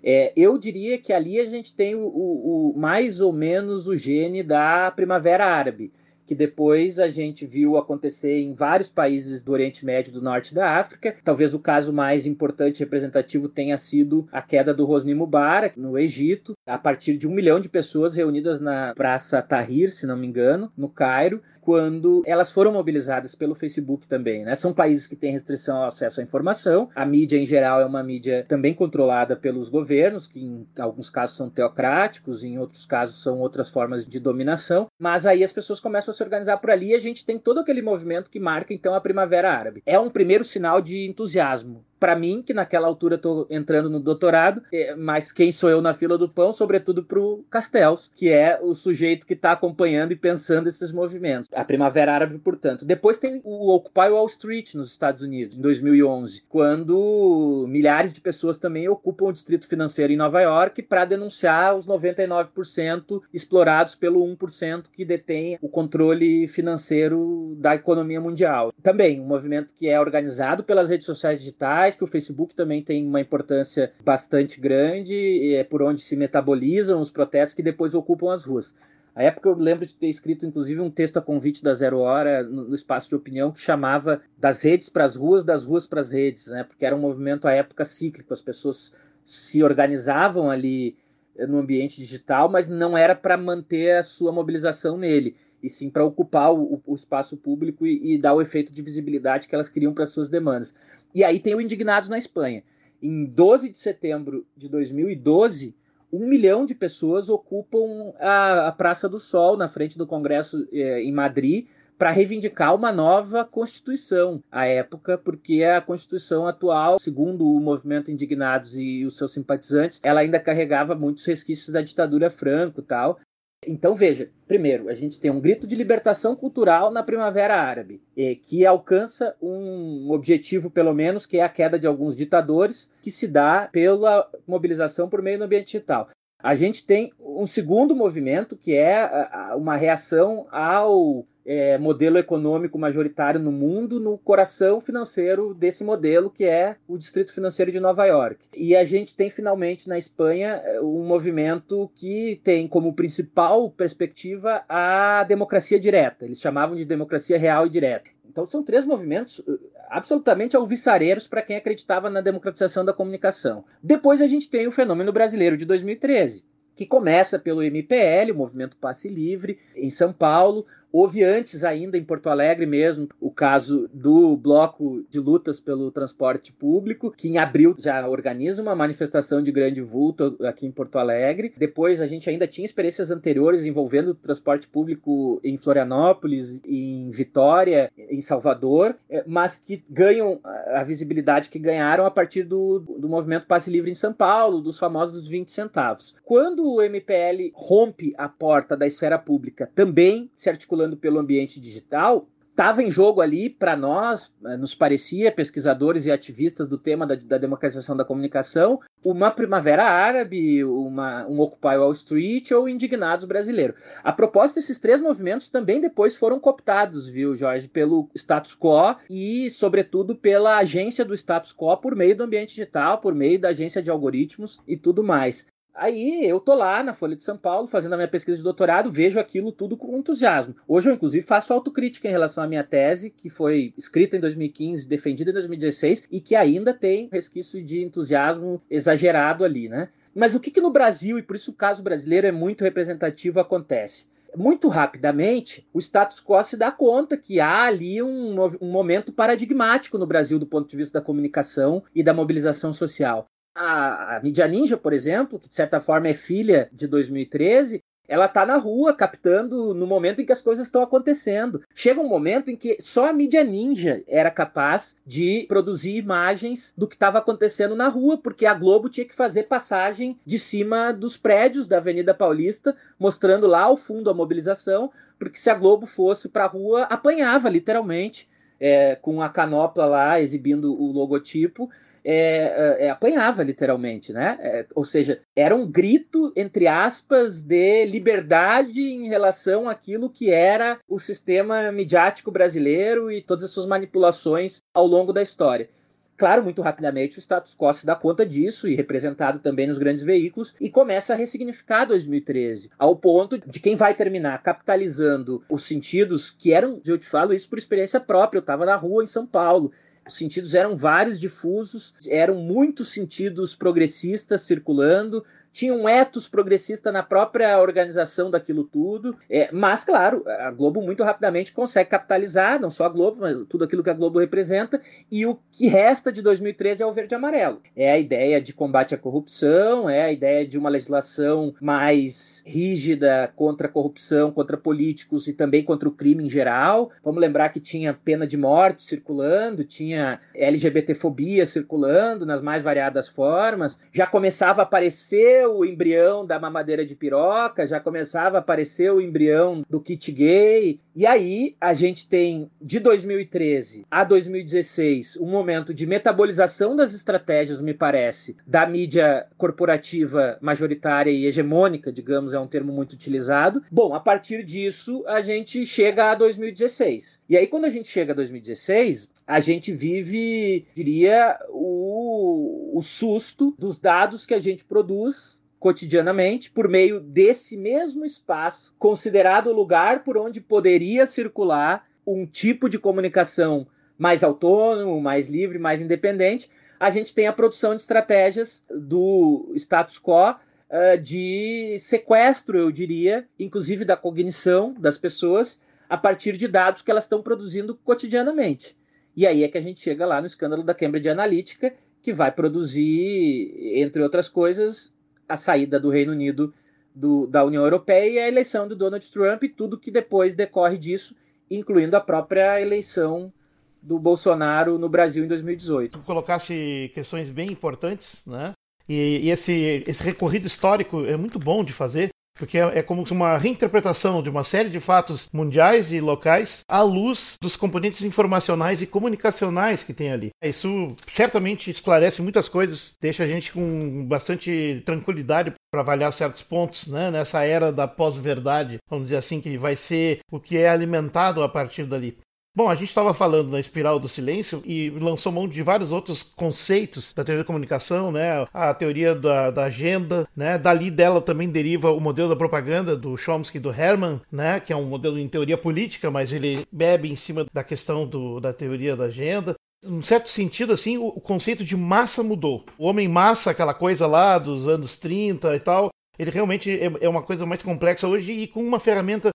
É, 0.02 0.32
eu 0.36 0.58
diria 0.58 0.98
que 0.98 1.12
ali 1.12 1.38
a 1.38 1.44
gente 1.44 1.72
tem 1.74 1.94
o, 1.94 2.00
o, 2.00 2.70
o, 2.70 2.78
mais 2.78 3.20
ou 3.20 3.32
menos 3.32 3.86
o 3.86 3.94
gene 3.94 4.42
da 4.42 4.90
Primavera 4.90 5.46
Árabe 5.46 5.92
que 6.32 6.34
depois 6.34 6.98
a 6.98 7.08
gente 7.08 7.44
viu 7.44 7.76
acontecer 7.76 8.38
em 8.38 8.54
vários 8.54 8.88
países 8.88 9.44
do 9.44 9.52
Oriente 9.52 9.84
Médio 9.84 10.08
e 10.08 10.14
do 10.14 10.22
Norte 10.22 10.54
da 10.54 10.78
África. 10.78 11.14
Talvez 11.22 11.52
o 11.52 11.58
caso 11.58 11.92
mais 11.92 12.26
importante 12.26 12.76
e 12.76 12.80
representativo 12.80 13.50
tenha 13.50 13.76
sido 13.76 14.26
a 14.32 14.40
queda 14.40 14.72
do 14.72 14.88
Hosni 14.88 15.14
Mubarak 15.14 15.78
no 15.78 15.98
Egito, 15.98 16.54
a 16.66 16.78
partir 16.78 17.18
de 17.18 17.28
um 17.28 17.34
milhão 17.34 17.60
de 17.60 17.68
pessoas 17.68 18.14
reunidas 18.16 18.60
na 18.60 18.94
Praça 18.94 19.42
Tahrir, 19.42 19.92
se 19.92 20.06
não 20.06 20.16
me 20.16 20.26
engano, 20.26 20.72
no 20.74 20.88
Cairo, 20.88 21.42
quando 21.60 22.22
elas 22.24 22.50
foram 22.50 22.72
mobilizadas 22.72 23.34
pelo 23.34 23.54
Facebook 23.54 24.08
também. 24.08 24.42
Né? 24.42 24.54
São 24.54 24.72
países 24.72 25.06
que 25.06 25.14
têm 25.14 25.32
restrição 25.32 25.76
ao 25.76 25.88
acesso 25.88 26.20
à 26.20 26.24
informação. 26.24 26.88
A 26.94 27.04
mídia, 27.04 27.36
em 27.36 27.44
geral, 27.44 27.78
é 27.78 27.84
uma 27.84 28.02
mídia 28.02 28.46
também 28.48 28.72
controlada 28.72 29.36
pelos 29.36 29.68
governos, 29.68 30.26
que 30.26 30.40
em 30.40 30.66
alguns 30.78 31.10
casos 31.10 31.36
são 31.36 31.50
teocráticos, 31.50 32.42
em 32.42 32.58
outros 32.58 32.86
casos 32.86 33.22
são 33.22 33.38
outras 33.38 33.68
formas 33.68 34.06
de 34.06 34.18
dominação. 34.18 34.86
Mas 34.98 35.26
aí 35.26 35.44
as 35.44 35.52
pessoas 35.52 35.78
começam 35.78 36.10
a 36.10 36.14
se 36.14 36.21
organizar 36.22 36.56
por 36.58 36.70
ali 36.70 36.94
a 36.94 36.98
gente 36.98 37.24
tem 37.24 37.38
todo 37.38 37.60
aquele 37.60 37.82
movimento 37.82 38.30
que 38.30 38.40
marca 38.40 38.72
então 38.72 38.94
a 38.94 39.00
Primavera 39.00 39.52
Árabe. 39.52 39.82
É 39.84 39.98
um 39.98 40.10
primeiro 40.10 40.44
sinal 40.44 40.80
de 40.80 41.06
entusiasmo 41.06 41.84
para 42.02 42.16
mim, 42.16 42.42
que 42.44 42.52
naquela 42.52 42.88
altura 42.88 43.14
estou 43.14 43.46
entrando 43.48 43.88
no 43.88 44.00
doutorado, 44.00 44.60
é, 44.72 44.92
mas 44.96 45.30
quem 45.30 45.52
sou 45.52 45.70
eu 45.70 45.80
na 45.80 45.94
fila 45.94 46.18
do 46.18 46.28
pão, 46.28 46.52
sobretudo 46.52 47.04
para 47.04 47.20
o 47.20 47.44
Castells, 47.48 48.10
que 48.12 48.28
é 48.28 48.58
o 48.60 48.74
sujeito 48.74 49.24
que 49.24 49.34
está 49.34 49.52
acompanhando 49.52 50.10
e 50.10 50.16
pensando 50.16 50.68
esses 50.68 50.90
movimentos. 50.90 51.48
A 51.54 51.64
Primavera 51.64 52.12
Árabe, 52.12 52.38
portanto. 52.38 52.84
Depois 52.84 53.20
tem 53.20 53.40
o 53.44 53.72
Occupy 53.72 54.08
Wall 54.08 54.26
Street 54.26 54.74
nos 54.74 54.90
Estados 54.90 55.22
Unidos, 55.22 55.56
em 55.56 55.60
2011, 55.60 56.42
quando 56.48 57.66
milhares 57.68 58.12
de 58.12 58.20
pessoas 58.20 58.58
também 58.58 58.88
ocupam 58.88 59.26
o 59.26 59.32
distrito 59.32 59.68
financeiro 59.68 60.12
em 60.12 60.16
Nova 60.16 60.40
York 60.40 60.82
para 60.82 61.04
denunciar 61.04 61.76
os 61.76 61.86
99% 61.86 63.22
explorados 63.32 63.94
pelo 63.94 64.26
1% 64.26 64.86
que 64.92 65.04
detém 65.04 65.56
o 65.62 65.68
controle 65.68 66.48
financeiro 66.48 67.56
da 67.60 67.76
economia 67.76 68.20
mundial. 68.20 68.72
Também 68.82 69.20
um 69.20 69.24
movimento 69.24 69.72
que 69.72 69.88
é 69.88 70.00
organizado 70.00 70.64
pelas 70.64 70.88
redes 70.88 71.06
sociais 71.06 71.38
digitais, 71.38 71.91
que 71.96 72.04
o 72.04 72.06
Facebook 72.06 72.54
também 72.54 72.82
tem 72.82 73.06
uma 73.06 73.20
importância 73.20 73.92
bastante 74.04 74.60
grande, 74.60 75.54
é 75.54 75.64
por 75.64 75.82
onde 75.82 76.00
se 76.00 76.16
metabolizam 76.16 77.00
os 77.00 77.10
protestos 77.10 77.54
que 77.54 77.62
depois 77.62 77.94
ocupam 77.94 78.32
as 78.32 78.44
ruas. 78.44 78.74
A 79.14 79.22
época 79.22 79.48
eu 79.48 79.54
lembro 79.54 79.84
de 79.84 79.94
ter 79.94 80.08
escrito, 80.08 80.46
inclusive, 80.46 80.80
um 80.80 80.90
texto 80.90 81.18
a 81.18 81.22
convite 81.22 81.62
da 81.62 81.74
Zero 81.74 81.98
Hora 81.98 82.42
no, 82.42 82.68
no 82.68 82.74
espaço 82.74 83.10
de 83.10 83.14
opinião 83.14 83.52
que 83.52 83.60
chamava 83.60 84.22
Das 84.38 84.62
redes 84.62 84.88
para 84.88 85.04
as 85.04 85.16
ruas, 85.16 85.44
das 85.44 85.64
ruas 85.64 85.86
para 85.86 86.00
as 86.00 86.10
redes, 86.10 86.46
né? 86.46 86.64
Porque 86.64 86.84
era 86.84 86.96
um 86.96 87.00
movimento 87.00 87.46
à 87.46 87.52
época 87.52 87.84
cíclico, 87.84 88.32
as 88.32 88.40
pessoas 88.40 88.92
se 89.26 89.62
organizavam 89.62 90.50
ali 90.50 90.96
eh, 91.36 91.46
no 91.46 91.58
ambiente 91.58 91.98
digital, 91.98 92.48
mas 92.48 92.68
não 92.68 92.96
era 92.96 93.14
para 93.14 93.36
manter 93.36 93.96
a 93.96 94.02
sua 94.02 94.32
mobilização 94.32 94.96
nele, 94.96 95.36
e 95.62 95.68
sim 95.68 95.88
para 95.88 96.04
ocupar 96.04 96.52
o, 96.52 96.82
o, 96.84 96.94
espaço 96.94 97.36
público 97.36 97.86
e, 97.86 98.14
e, 98.14 98.18
dar 98.18 98.34
o 98.34 98.42
efeito 98.42 98.72
de 98.72 98.82
visibilidade 98.82 99.46
que 99.46 99.54
elas 99.54 99.68
queriam 99.68 99.94
para 99.94 100.06
suas 100.06 100.28
demandas. 100.28 100.74
E 101.14 101.22
aí 101.22 101.38
tem 101.38 101.54
o 101.54 101.60
Indignados 101.60 102.08
na 102.08 102.18
Espanha. 102.18 102.62
Em 103.00 103.24
12 103.24 103.70
de 103.70 103.78
setembro 103.78 104.46
de 104.56 104.68
2012, 104.68 105.74
um 106.12 106.26
milhão 106.26 106.66
de 106.66 106.74
pessoas 106.74 107.28
ocupam 107.28 108.12
a, 108.20 108.68
a 108.68 108.72
Praça 108.72 109.08
do 109.08 109.18
Sol, 109.18 109.56
na 109.56 109.68
frente 109.68 109.96
do 109.96 110.06
Congresso 110.06 110.68
eh, 110.72 111.02
em 111.02 111.10
Madrid, 111.10 111.66
para 112.02 112.10
reivindicar 112.10 112.74
uma 112.74 112.92
nova 112.92 113.44
Constituição 113.44 114.42
à 114.50 114.66
época, 114.66 115.16
porque 115.16 115.62
a 115.62 115.80
Constituição 115.80 116.46
atual, 116.46 116.98
segundo 116.98 117.46
o 117.46 117.60
movimento 117.60 118.10
Indignados 118.10 118.76
e 118.76 119.04
os 119.04 119.16
seus 119.16 119.32
simpatizantes, 119.32 120.00
ela 120.02 120.20
ainda 120.20 120.40
carregava 120.40 120.94
muitos 120.94 121.24
resquícios 121.24 121.72
da 121.72 121.80
ditadura 121.80 122.28
Franco 122.28 122.82
tal. 122.82 123.20
Então, 123.64 123.94
veja, 123.94 124.28
primeiro, 124.48 124.88
a 124.88 124.94
gente 124.94 125.20
tem 125.20 125.30
um 125.30 125.40
grito 125.40 125.66
de 125.66 125.76
libertação 125.76 126.34
cultural 126.34 126.90
na 126.90 127.02
Primavera 127.02 127.54
Árabe, 127.54 128.02
eh, 128.16 128.34
que 128.34 128.66
alcança 128.66 129.36
um 129.40 130.10
objetivo, 130.10 130.68
pelo 130.68 130.92
menos, 130.92 131.26
que 131.26 131.38
é 131.38 131.42
a 131.42 131.48
queda 131.48 131.78
de 131.78 131.86
alguns 131.86 132.16
ditadores, 132.16 132.90
que 133.00 133.10
se 133.10 133.28
dá 133.28 133.68
pela 133.70 134.28
mobilização 134.46 135.08
por 135.08 135.22
meio 135.22 135.38
do 135.38 135.44
ambiente 135.44 135.66
digital. 135.66 136.08
A 136.42 136.56
gente 136.56 136.84
tem 136.84 137.12
um 137.20 137.46
segundo 137.46 137.94
movimento, 137.94 138.56
que 138.56 138.74
é 138.74 139.08
uma 139.54 139.76
reação 139.76 140.48
ao 140.50 141.24
é, 141.44 141.76
modelo 141.78 142.18
econômico 142.18 142.78
majoritário 142.78 143.40
no 143.40 143.52
mundo 143.52 144.00
no 144.00 144.16
coração 144.18 144.80
financeiro 144.80 145.54
desse 145.54 145.84
modelo, 145.84 146.30
que 146.30 146.44
é 146.44 146.76
o 146.86 146.96
Distrito 146.96 147.32
Financeiro 147.32 147.72
de 147.72 147.80
Nova 147.80 148.06
York. 148.06 148.46
E 148.56 148.76
a 148.76 148.84
gente 148.84 149.16
tem 149.16 149.30
finalmente 149.30 149.88
na 149.88 149.98
Espanha 149.98 150.60
é, 150.64 150.80
um 150.80 151.04
movimento 151.04 151.90
que 151.94 152.40
tem 152.44 152.66
como 152.68 152.94
principal 152.94 153.70
perspectiva 153.70 154.64
a 154.68 155.24
democracia 155.24 155.78
direta. 155.78 156.24
Eles 156.24 156.40
chamavam 156.40 156.76
de 156.76 156.84
democracia 156.84 157.38
real 157.38 157.66
e 157.66 157.70
direta. 157.70 158.10
Então 158.32 158.46
são 158.46 158.62
três 158.62 158.86
movimentos 158.86 159.40
uh, 159.40 159.60
absolutamente 159.90 160.56
alvissareiros 160.56 161.26
para 161.26 161.42
quem 161.42 161.54
acreditava 161.54 162.08
na 162.08 162.22
democratização 162.22 162.82
da 162.82 162.92
comunicação. 162.92 163.64
Depois 163.82 164.22
a 164.22 164.26
gente 164.26 164.48
tem 164.48 164.66
o 164.66 164.72
fenômeno 164.72 165.12
brasileiro 165.12 165.54
de 165.54 165.66
2013, 165.66 166.42
que 166.74 166.86
começa 166.86 167.38
pelo 167.38 167.62
MPL, 167.62 168.32
o 168.32 168.36
Movimento 168.36 168.78
Passe 168.78 169.08
Livre, 169.08 169.58
em 169.76 169.90
São 169.90 170.14
Paulo, 170.14 170.64
Houve 170.92 171.24
antes 171.24 171.64
ainda 171.64 171.96
em 171.96 172.04
Porto 172.04 172.28
Alegre 172.28 172.66
mesmo 172.66 173.08
o 173.18 173.30
caso 173.30 173.88
do 173.94 174.36
bloco 174.36 175.04
de 175.08 175.18
lutas 175.18 175.58
pelo 175.58 175.90
transporte 175.90 176.52
público, 176.52 177.10
que 177.10 177.28
em 177.28 177.38
abril 177.38 177.74
já 177.78 178.06
organiza 178.06 178.60
uma 178.60 178.74
manifestação 178.74 179.42
de 179.42 179.50
grande 179.50 179.80
vulto 179.80 180.36
aqui 180.42 180.66
em 180.66 180.70
Porto 180.70 180.98
Alegre. 180.98 181.54
Depois 181.56 182.02
a 182.02 182.06
gente 182.06 182.28
ainda 182.28 182.46
tinha 182.46 182.66
experiências 182.66 183.10
anteriores 183.10 183.64
envolvendo 183.64 184.08
o 184.08 184.14
transporte 184.14 184.68
público 184.68 185.40
em 185.42 185.56
Florianópolis, 185.56 186.60
em 186.66 187.10
Vitória, 187.10 187.90
em 187.96 188.20
Salvador, 188.20 188.94
eh, 189.08 189.24
mas 189.26 189.56
que 189.56 189.82
ganham 189.88 190.40
a 190.44 190.84
visibilidade 190.84 191.48
que 191.48 191.58
ganharam 191.58 192.04
a 192.04 192.10
partir 192.10 192.42
do, 192.42 192.80
do 192.80 193.08
movimento 193.08 193.46
Passe 193.46 193.70
Livre 193.70 193.90
em 193.90 193.94
São 193.94 194.12
Paulo, 194.12 194.60
dos 194.60 194.78
famosos 194.78 195.26
20 195.26 195.50
centavos. 195.50 196.14
Quando 196.22 196.66
o 196.66 196.82
MPL 196.82 197.50
rompe 197.54 198.14
a 198.18 198.28
porta 198.28 198.76
da 198.76 198.86
esfera 198.86 199.18
pública, 199.18 199.70
também 199.74 200.30
se 200.34 200.50
articula 200.50 200.81
circulando 200.82 200.96
pelo 200.96 201.18
ambiente 201.18 201.60
digital, 201.60 202.26
estava 202.48 202.82
em 202.82 202.90
jogo 202.90 203.20
ali 203.20 203.48
para 203.48 203.74
nós, 203.74 204.30
eh, 204.44 204.56
nos 204.56 204.74
parecia, 204.74 205.32
pesquisadores 205.32 206.04
e 206.04 206.12
ativistas 206.12 206.68
do 206.68 206.76
tema 206.76 207.06
da, 207.06 207.14
da 207.14 207.38
democratização 207.38 207.96
da 207.96 208.04
comunicação, 208.04 208.78
uma 209.02 209.30
primavera 209.30 209.84
árabe, 209.84 210.62
uma, 210.64 211.26
um 211.26 211.40
Occupy 211.40 211.76
Wall 211.76 211.92
Street 211.92 212.50
ou 212.50 212.68
Indignados 212.68 213.24
brasileiro. 213.24 213.74
A 214.04 214.12
propósito, 214.12 214.58
esses 214.58 214.78
três 214.78 215.00
movimentos 215.00 215.48
também 215.48 215.80
depois 215.80 216.14
foram 216.14 216.38
cooptados, 216.38 217.08
viu, 217.08 217.34
Jorge, 217.34 217.68
pelo 217.68 218.08
status 218.14 218.54
quo 218.54 218.96
e, 219.08 219.50
sobretudo, 219.50 220.14
pela 220.14 220.58
agência 220.58 221.04
do 221.04 221.14
status 221.14 221.54
quo 221.54 221.76
por 221.78 221.96
meio 221.96 222.16
do 222.16 222.24
ambiente 222.24 222.50
digital, 222.50 222.98
por 222.98 223.14
meio 223.14 223.40
da 223.40 223.48
agência 223.48 223.82
de 223.82 223.90
algoritmos 223.90 224.60
e 224.68 224.76
tudo 224.76 225.02
mais. 225.02 225.46
Aí 225.74 226.26
eu 226.26 226.38
tô 226.38 226.54
lá 226.54 226.82
na 226.82 226.92
Folha 226.92 227.16
de 227.16 227.24
São 227.24 227.36
Paulo 227.36 227.66
fazendo 227.66 227.94
a 227.94 227.96
minha 227.96 228.08
pesquisa 228.08 228.36
de 228.36 228.44
doutorado, 228.44 228.90
vejo 228.90 229.18
aquilo 229.18 229.50
tudo 229.50 229.76
com 229.76 229.96
entusiasmo. 229.96 230.54
Hoje 230.68 230.90
eu 230.90 230.94
inclusive 230.94 231.24
faço 231.24 231.52
autocrítica 231.52 232.06
em 232.06 232.10
relação 232.10 232.44
à 232.44 232.46
minha 232.46 232.62
tese, 232.62 233.08
que 233.08 233.30
foi 233.30 233.72
escrita 233.76 234.16
em 234.16 234.20
2015, 234.20 234.86
defendida 234.86 235.30
em 235.30 235.34
2016 235.34 236.04
e 236.10 236.20
que 236.20 236.34
ainda 236.34 236.74
tem 236.74 237.08
resquício 237.10 237.64
de 237.64 237.82
entusiasmo 237.82 238.60
exagerado 238.70 239.44
ali, 239.44 239.68
né? 239.68 239.88
Mas 240.14 240.34
o 240.34 240.40
que, 240.40 240.50
que 240.50 240.60
no 240.60 240.70
Brasil, 240.70 241.18
e 241.18 241.22
por 241.22 241.36
isso 241.36 241.52
o 241.52 241.54
caso 241.54 241.82
brasileiro 241.82 242.26
é 242.26 242.32
muito 242.32 242.64
representativo, 242.64 243.40
acontece? 243.40 244.12
muito 244.36 244.68
rapidamente, 244.68 245.66
o 245.74 245.78
status 245.78 246.18
quo 246.18 246.42
se 246.42 246.56
dá 246.56 246.72
conta 246.72 247.18
que 247.18 247.38
há 247.38 247.64
ali 247.64 248.02
um, 248.02 248.34
um, 248.62 248.70
momento 248.70 249.12
paradigmático 249.12 249.98
no 249.98 250.06
Brasil 250.06 250.38
do 250.38 250.46
ponto 250.46 250.68
de 250.68 250.76
vista 250.76 250.98
da 250.98 251.04
comunicação 251.04 251.82
e 251.94 252.02
da 252.02 252.14
mobilização 252.14 252.72
social. 252.72 253.26
A, 253.54 254.16
a 254.16 254.20
Mídia 254.20 254.46
Ninja, 254.48 254.76
por 254.76 254.92
exemplo, 254.92 255.38
que 255.38 255.48
de 255.48 255.54
certa 255.54 255.80
forma 255.80 256.08
é 256.08 256.14
filha 256.14 256.68
de 256.72 256.86
2013, 256.86 257.82
ela 258.08 258.28
tá 258.28 258.44
na 258.44 258.56
rua 258.56 258.94
captando 258.94 259.72
no 259.72 259.86
momento 259.86 260.20
em 260.20 260.26
que 260.26 260.32
as 260.32 260.42
coisas 260.42 260.66
estão 260.66 260.82
acontecendo. 260.82 261.62
Chega 261.74 262.00
um 262.00 262.08
momento 262.08 262.50
em 262.50 262.56
que 262.56 262.76
só 262.80 263.08
a 263.08 263.12
mídia 263.12 263.44
ninja 263.44 264.02
era 264.06 264.30
capaz 264.30 264.96
de 265.06 265.46
produzir 265.48 265.96
imagens 265.96 266.74
do 266.76 266.86
que 266.86 266.94
estava 266.94 267.18
acontecendo 267.18 267.76
na 267.76 267.88
rua, 267.88 268.18
porque 268.18 268.44
a 268.44 268.54
Globo 268.54 268.88
tinha 268.88 269.06
que 269.06 269.14
fazer 269.14 269.44
passagem 269.44 270.18
de 270.26 270.38
cima 270.38 270.92
dos 270.92 271.16
prédios 271.16 271.66
da 271.66 271.78
Avenida 271.78 272.12
Paulista, 272.12 272.76
mostrando 272.98 273.46
lá 273.46 273.62
ao 273.62 273.76
fundo 273.76 274.10
a 274.10 274.14
mobilização, 274.14 274.90
porque 275.18 275.38
se 275.38 275.48
a 275.48 275.54
Globo 275.54 275.86
fosse 275.86 276.28
para 276.28 276.44
a 276.44 276.48
rua, 276.48 276.82
apanhava 276.84 277.48
literalmente. 277.48 278.28
É, 278.64 278.94
com 278.94 279.20
a 279.20 279.28
canopla 279.28 279.86
lá 279.86 280.20
exibindo 280.20 280.72
o 280.72 280.92
logotipo 280.92 281.68
é, 282.04 282.14
é, 282.14 282.86
é, 282.86 282.90
apanhava 282.90 283.42
literalmente, 283.42 284.12
né? 284.12 284.36
É, 284.40 284.66
ou 284.74 284.84
seja, 284.84 285.20
era 285.36 285.54
um 285.54 285.66
grito, 285.66 286.32
entre 286.36 286.66
aspas, 286.66 287.42
de 287.42 287.86
liberdade 287.86 288.82
em 288.82 289.08
relação 289.08 289.68
àquilo 289.68 290.10
que 290.10 290.30
era 290.30 290.78
o 290.88 290.98
sistema 290.98 291.70
midiático 291.70 292.30
brasileiro 292.30 293.10
e 293.10 293.22
todas 293.22 293.44
as 293.44 293.50
suas 293.50 293.66
manipulações 293.66 294.62
ao 294.74 294.86
longo 294.86 295.12
da 295.12 295.22
história. 295.22 295.68
Claro, 296.16 296.44
muito 296.44 296.62
rapidamente 296.62 297.18
o 297.18 297.20
status 297.20 297.54
quo 297.54 297.72
se 297.72 297.86
dá 297.86 297.96
conta 297.96 298.24
disso, 298.24 298.68
e 298.68 298.74
representado 298.74 299.38
também 299.38 299.66
nos 299.66 299.78
grandes 299.78 300.02
veículos, 300.02 300.54
e 300.60 300.70
começa 300.70 301.14
a 301.14 301.16
ressignificar 301.16 301.84
2013, 301.84 302.70
ao 302.78 302.94
ponto 302.94 303.38
de 303.38 303.58
quem 303.58 303.74
vai 303.74 303.94
terminar 303.94 304.42
capitalizando 304.42 305.42
os 305.48 305.64
sentidos 305.64 306.30
que 306.30 306.52
eram, 306.52 306.80
eu 306.86 306.98
te 306.98 307.06
falo 307.06 307.32
isso 307.32 307.48
por 307.48 307.58
experiência 307.58 307.98
própria, 307.98 308.38
eu 308.38 308.42
estava 308.42 308.64
na 308.64 308.76
rua 308.76 309.02
em 309.02 309.06
São 309.06 309.26
Paulo, 309.26 309.72
os 310.06 310.16
sentidos 310.16 310.54
eram 310.54 310.76
vários, 310.76 311.18
difusos, 311.18 311.94
eram 312.08 312.34
muitos 312.34 312.88
sentidos 312.88 313.54
progressistas 313.54 314.42
circulando, 314.42 315.24
tinha 315.52 315.74
um 315.74 315.88
ethos 315.88 316.26
progressista 316.28 316.90
na 316.90 317.02
própria 317.02 317.60
organização 317.60 318.30
daquilo 318.30 318.64
tudo. 318.64 319.16
É, 319.28 319.50
mas, 319.52 319.84
claro, 319.84 320.24
a 320.26 320.50
Globo 320.50 320.80
muito 320.80 321.04
rapidamente 321.04 321.52
consegue 321.52 321.90
capitalizar, 321.90 322.60
não 322.60 322.70
só 322.70 322.86
a 322.86 322.88
Globo, 322.88 323.18
mas 323.20 323.36
tudo 323.48 323.64
aquilo 323.64 323.82
que 323.82 323.90
a 323.90 323.94
Globo 323.94 324.18
representa, 324.18 324.80
e 325.10 325.26
o 325.26 325.38
que 325.50 325.68
resta 325.68 326.10
de 326.10 326.22
2013 326.22 326.82
é 326.82 326.86
o 326.86 326.92
verde 326.92 327.14
e 327.14 327.16
amarelo. 327.16 327.60
É 327.76 327.90
a 327.92 327.98
ideia 327.98 328.40
de 328.40 328.52
combate 328.52 328.94
à 328.94 328.98
corrupção, 328.98 329.88
é 329.88 330.02
a 330.02 330.12
ideia 330.12 330.46
de 330.46 330.58
uma 330.58 330.70
legislação 330.70 331.54
mais 331.60 332.42
rígida 332.46 333.30
contra 333.36 333.66
a 333.66 333.70
corrupção, 333.70 334.32
contra 334.32 334.56
políticos 334.56 335.28
e 335.28 335.32
também 335.32 335.62
contra 335.62 335.88
o 335.88 335.92
crime 335.92 336.24
em 336.24 336.30
geral. 336.30 336.90
Vamos 337.04 337.20
lembrar 337.20 337.50
que 337.50 337.60
tinha 337.60 337.92
pena 337.92 338.26
de 338.26 338.36
morte 338.36 338.84
circulando, 338.84 339.64
tinha 339.64 340.20
LGBTfobia 340.34 341.44
circulando 341.44 342.24
nas 342.24 342.40
mais 342.40 342.62
variadas 342.62 343.08
formas, 343.08 343.78
já 343.92 344.06
começava 344.06 344.62
a 344.62 344.64
aparecer 344.64 345.41
o 345.46 345.64
embrião 345.64 346.26
da 346.26 346.38
mamadeira 346.38 346.84
de 346.84 346.94
piroca, 346.94 347.66
já 347.66 347.80
começava 347.80 348.38
a 348.38 348.40
aparecer 348.40 348.92
o 348.92 349.00
embrião 349.00 349.62
do 349.68 349.80
kit 349.80 350.10
gay. 350.12 350.80
E 350.94 351.06
aí 351.06 351.56
a 351.58 351.72
gente 351.72 352.06
tem 352.06 352.50
de 352.60 352.78
2013 352.78 353.86
a 353.90 354.04
2016 354.04 355.16
um 355.16 355.26
momento 355.26 355.72
de 355.72 355.86
metabolização 355.86 356.76
das 356.76 356.92
estratégias, 356.92 357.62
me 357.62 357.72
parece, 357.72 358.36
da 358.46 358.66
mídia 358.66 359.26
corporativa 359.38 360.36
majoritária 360.42 361.10
e 361.10 361.24
hegemônica, 361.24 361.90
digamos, 361.90 362.34
é 362.34 362.38
um 362.38 362.46
termo 362.46 362.74
muito 362.74 362.92
utilizado. 362.92 363.62
Bom, 363.70 363.94
a 363.94 364.00
partir 364.00 364.44
disso 364.44 365.02
a 365.06 365.22
gente 365.22 365.64
chega 365.64 366.10
a 366.10 366.14
2016. 366.14 367.20
E 367.26 367.38
aí 367.38 367.46
quando 367.46 367.64
a 367.64 367.70
gente 367.70 367.88
chega 367.88 368.12
a 368.12 368.16
2016, 368.16 369.10
a 369.26 369.40
gente 369.40 369.72
vive, 369.72 370.66
diria, 370.74 371.38
o, 371.48 372.78
o 372.78 372.82
susto 372.82 373.54
dos 373.58 373.78
dados 373.78 374.26
que 374.26 374.34
a 374.34 374.38
gente 374.38 374.62
produz 374.62 375.41
cotidianamente 375.62 376.50
por 376.50 376.66
meio 376.66 376.98
desse 376.98 377.56
mesmo 377.56 378.04
espaço, 378.04 378.74
considerado 378.80 379.46
o 379.46 379.52
lugar 379.52 380.02
por 380.02 380.18
onde 380.18 380.40
poderia 380.40 381.06
circular 381.06 381.86
um 382.04 382.26
tipo 382.26 382.68
de 382.68 382.80
comunicação 382.80 383.68
mais 383.96 384.24
autônomo, 384.24 385.00
mais 385.00 385.28
livre, 385.28 385.60
mais 385.60 385.80
independente, 385.80 386.50
a 386.80 386.90
gente 386.90 387.14
tem 387.14 387.28
a 387.28 387.32
produção 387.32 387.76
de 387.76 387.82
estratégias 387.82 388.64
do 388.68 389.52
status 389.54 390.00
quo 390.00 390.32
uh, 390.32 390.98
de 391.00 391.76
sequestro, 391.78 392.58
eu 392.58 392.72
diria, 392.72 393.24
inclusive 393.38 393.84
da 393.84 393.96
cognição 393.96 394.74
das 394.76 394.98
pessoas, 394.98 395.60
a 395.88 395.96
partir 395.96 396.36
de 396.36 396.48
dados 396.48 396.82
que 396.82 396.90
elas 396.90 397.04
estão 397.04 397.22
produzindo 397.22 397.76
cotidianamente. 397.84 398.76
E 399.14 399.28
aí 399.28 399.44
é 399.44 399.48
que 399.48 399.58
a 399.58 399.62
gente 399.62 399.78
chega 399.78 400.04
lá 400.04 400.20
no 400.20 400.26
escândalo 400.26 400.64
da 400.64 400.74
Cambridge 400.74 401.08
Analytica, 401.08 401.72
que 402.02 402.12
vai 402.12 402.32
produzir, 402.32 403.54
entre 403.78 404.02
outras 404.02 404.28
coisas, 404.28 404.92
a 405.32 405.36
saída 405.36 405.80
do 405.80 405.88
Reino 405.88 406.12
Unido 406.12 406.52
do, 406.94 407.26
da 407.26 407.42
União 407.42 407.64
Europeia 407.64 408.10
e 408.10 408.18
a 408.18 408.28
eleição 408.28 408.68
do 408.68 408.76
Donald 408.76 409.10
Trump 409.10 409.42
e 409.42 409.48
tudo 409.48 409.78
que 409.78 409.90
depois 409.90 410.34
decorre 410.34 410.76
disso, 410.76 411.16
incluindo 411.50 411.96
a 411.96 412.00
própria 412.00 412.60
eleição 412.60 413.32
do 413.80 413.98
Bolsonaro 413.98 414.78
no 414.78 414.88
Brasil 414.88 415.24
em 415.24 415.28
2018. 415.28 415.98
Tu 415.98 416.04
colocasse 416.04 416.90
questões 416.94 417.30
bem 417.30 417.50
importantes, 417.50 418.24
né? 418.26 418.52
E, 418.88 419.20
e 419.22 419.30
esse, 419.30 419.82
esse 419.86 420.02
recorrido 420.02 420.46
histórico 420.46 421.04
é 421.06 421.16
muito 421.16 421.38
bom 421.38 421.64
de 421.64 421.72
fazer, 421.72 422.10
porque 422.42 422.58
é, 422.58 422.78
é 422.78 422.82
como 422.82 423.04
uma 423.12 423.38
reinterpretação 423.38 424.20
de 424.20 424.28
uma 424.28 424.42
série 424.42 424.68
de 424.68 424.80
fatos 424.80 425.28
mundiais 425.32 425.92
e 425.92 426.00
locais 426.00 426.64
à 426.68 426.82
luz 426.82 427.36
dos 427.40 427.54
componentes 427.54 428.02
informacionais 428.02 428.82
e 428.82 428.86
comunicacionais 428.86 429.84
que 429.84 429.94
tem 429.94 430.10
ali. 430.10 430.30
Isso 430.42 430.96
certamente 431.06 431.70
esclarece 431.70 432.20
muitas 432.20 432.48
coisas, 432.48 432.96
deixa 433.00 433.22
a 433.22 433.28
gente 433.28 433.52
com 433.52 434.04
bastante 434.06 434.82
tranquilidade 434.84 435.52
para 435.70 435.82
avaliar 435.82 436.12
certos 436.12 436.42
pontos, 436.42 436.88
né? 436.88 437.12
Nessa 437.12 437.44
era 437.44 437.70
da 437.70 437.86
pós-verdade, 437.86 438.78
vamos 438.90 439.04
dizer 439.04 439.18
assim, 439.18 439.40
que 439.40 439.56
vai 439.56 439.76
ser 439.76 440.18
o 440.28 440.40
que 440.40 440.58
é 440.58 440.68
alimentado 440.68 441.44
a 441.44 441.48
partir 441.48 441.84
dali. 441.84 442.18
Bom, 442.54 442.68
a 442.68 442.74
gente 442.74 442.90
estava 442.90 443.14
falando 443.14 443.50
na 443.50 443.58
espiral 443.58 443.98
do 443.98 444.06
silêncio 444.06 444.62
e 444.66 444.90
lançou 444.90 445.32
mão 445.32 445.48
de 445.48 445.62
vários 445.62 445.90
outros 445.90 446.22
conceitos 446.22 447.14
da 447.14 447.24
teoria 447.24 447.42
da 447.42 447.46
comunicação, 447.46 448.12
né? 448.12 448.46
A 448.52 448.74
teoria 448.74 449.14
da, 449.14 449.50
da, 449.50 449.64
agenda, 449.64 450.28
né? 450.36 450.58
Dali 450.58 450.90
dela 450.90 451.22
também 451.22 451.48
deriva 451.48 451.90
o 451.90 451.98
modelo 451.98 452.28
da 452.28 452.36
propaganda 452.36 452.94
do 452.94 453.16
Chomsky 453.16 453.56
e 453.56 453.60
do 453.60 453.72
Herman, 453.72 454.20
né? 454.30 454.60
Que 454.60 454.70
é 454.70 454.76
um 454.76 454.84
modelo 454.84 455.18
em 455.18 455.26
teoria 455.26 455.56
política, 455.56 456.10
mas 456.10 456.30
ele 456.30 456.66
bebe 456.70 457.10
em 457.10 457.16
cima 457.16 457.46
da 457.50 457.64
questão 457.64 458.06
do, 458.06 458.38
da 458.38 458.52
teoria 458.52 458.94
da 458.94 459.04
agenda. 459.04 459.54
Num 459.82 460.02
certo 460.02 460.28
sentido, 460.28 460.74
assim, 460.74 460.98
o, 460.98 461.06
o 461.06 461.20
conceito 461.22 461.64
de 461.64 461.74
massa 461.74 462.22
mudou. 462.22 462.66
O 462.76 462.86
homem 462.86 463.08
massa, 463.08 463.50
aquela 463.50 463.72
coisa 463.72 464.06
lá 464.06 464.38
dos 464.38 464.68
anos 464.68 464.98
30 464.98 465.56
e 465.56 465.60
tal, 465.60 465.88
ele 466.18 466.30
realmente 466.30 466.70
é, 466.70 466.92
é 467.00 467.08
uma 467.08 467.22
coisa 467.22 467.46
mais 467.46 467.62
complexa 467.62 468.06
hoje 468.06 468.32
e 468.32 468.46
com 468.46 468.62
uma 468.62 468.78
ferramenta 468.78 469.30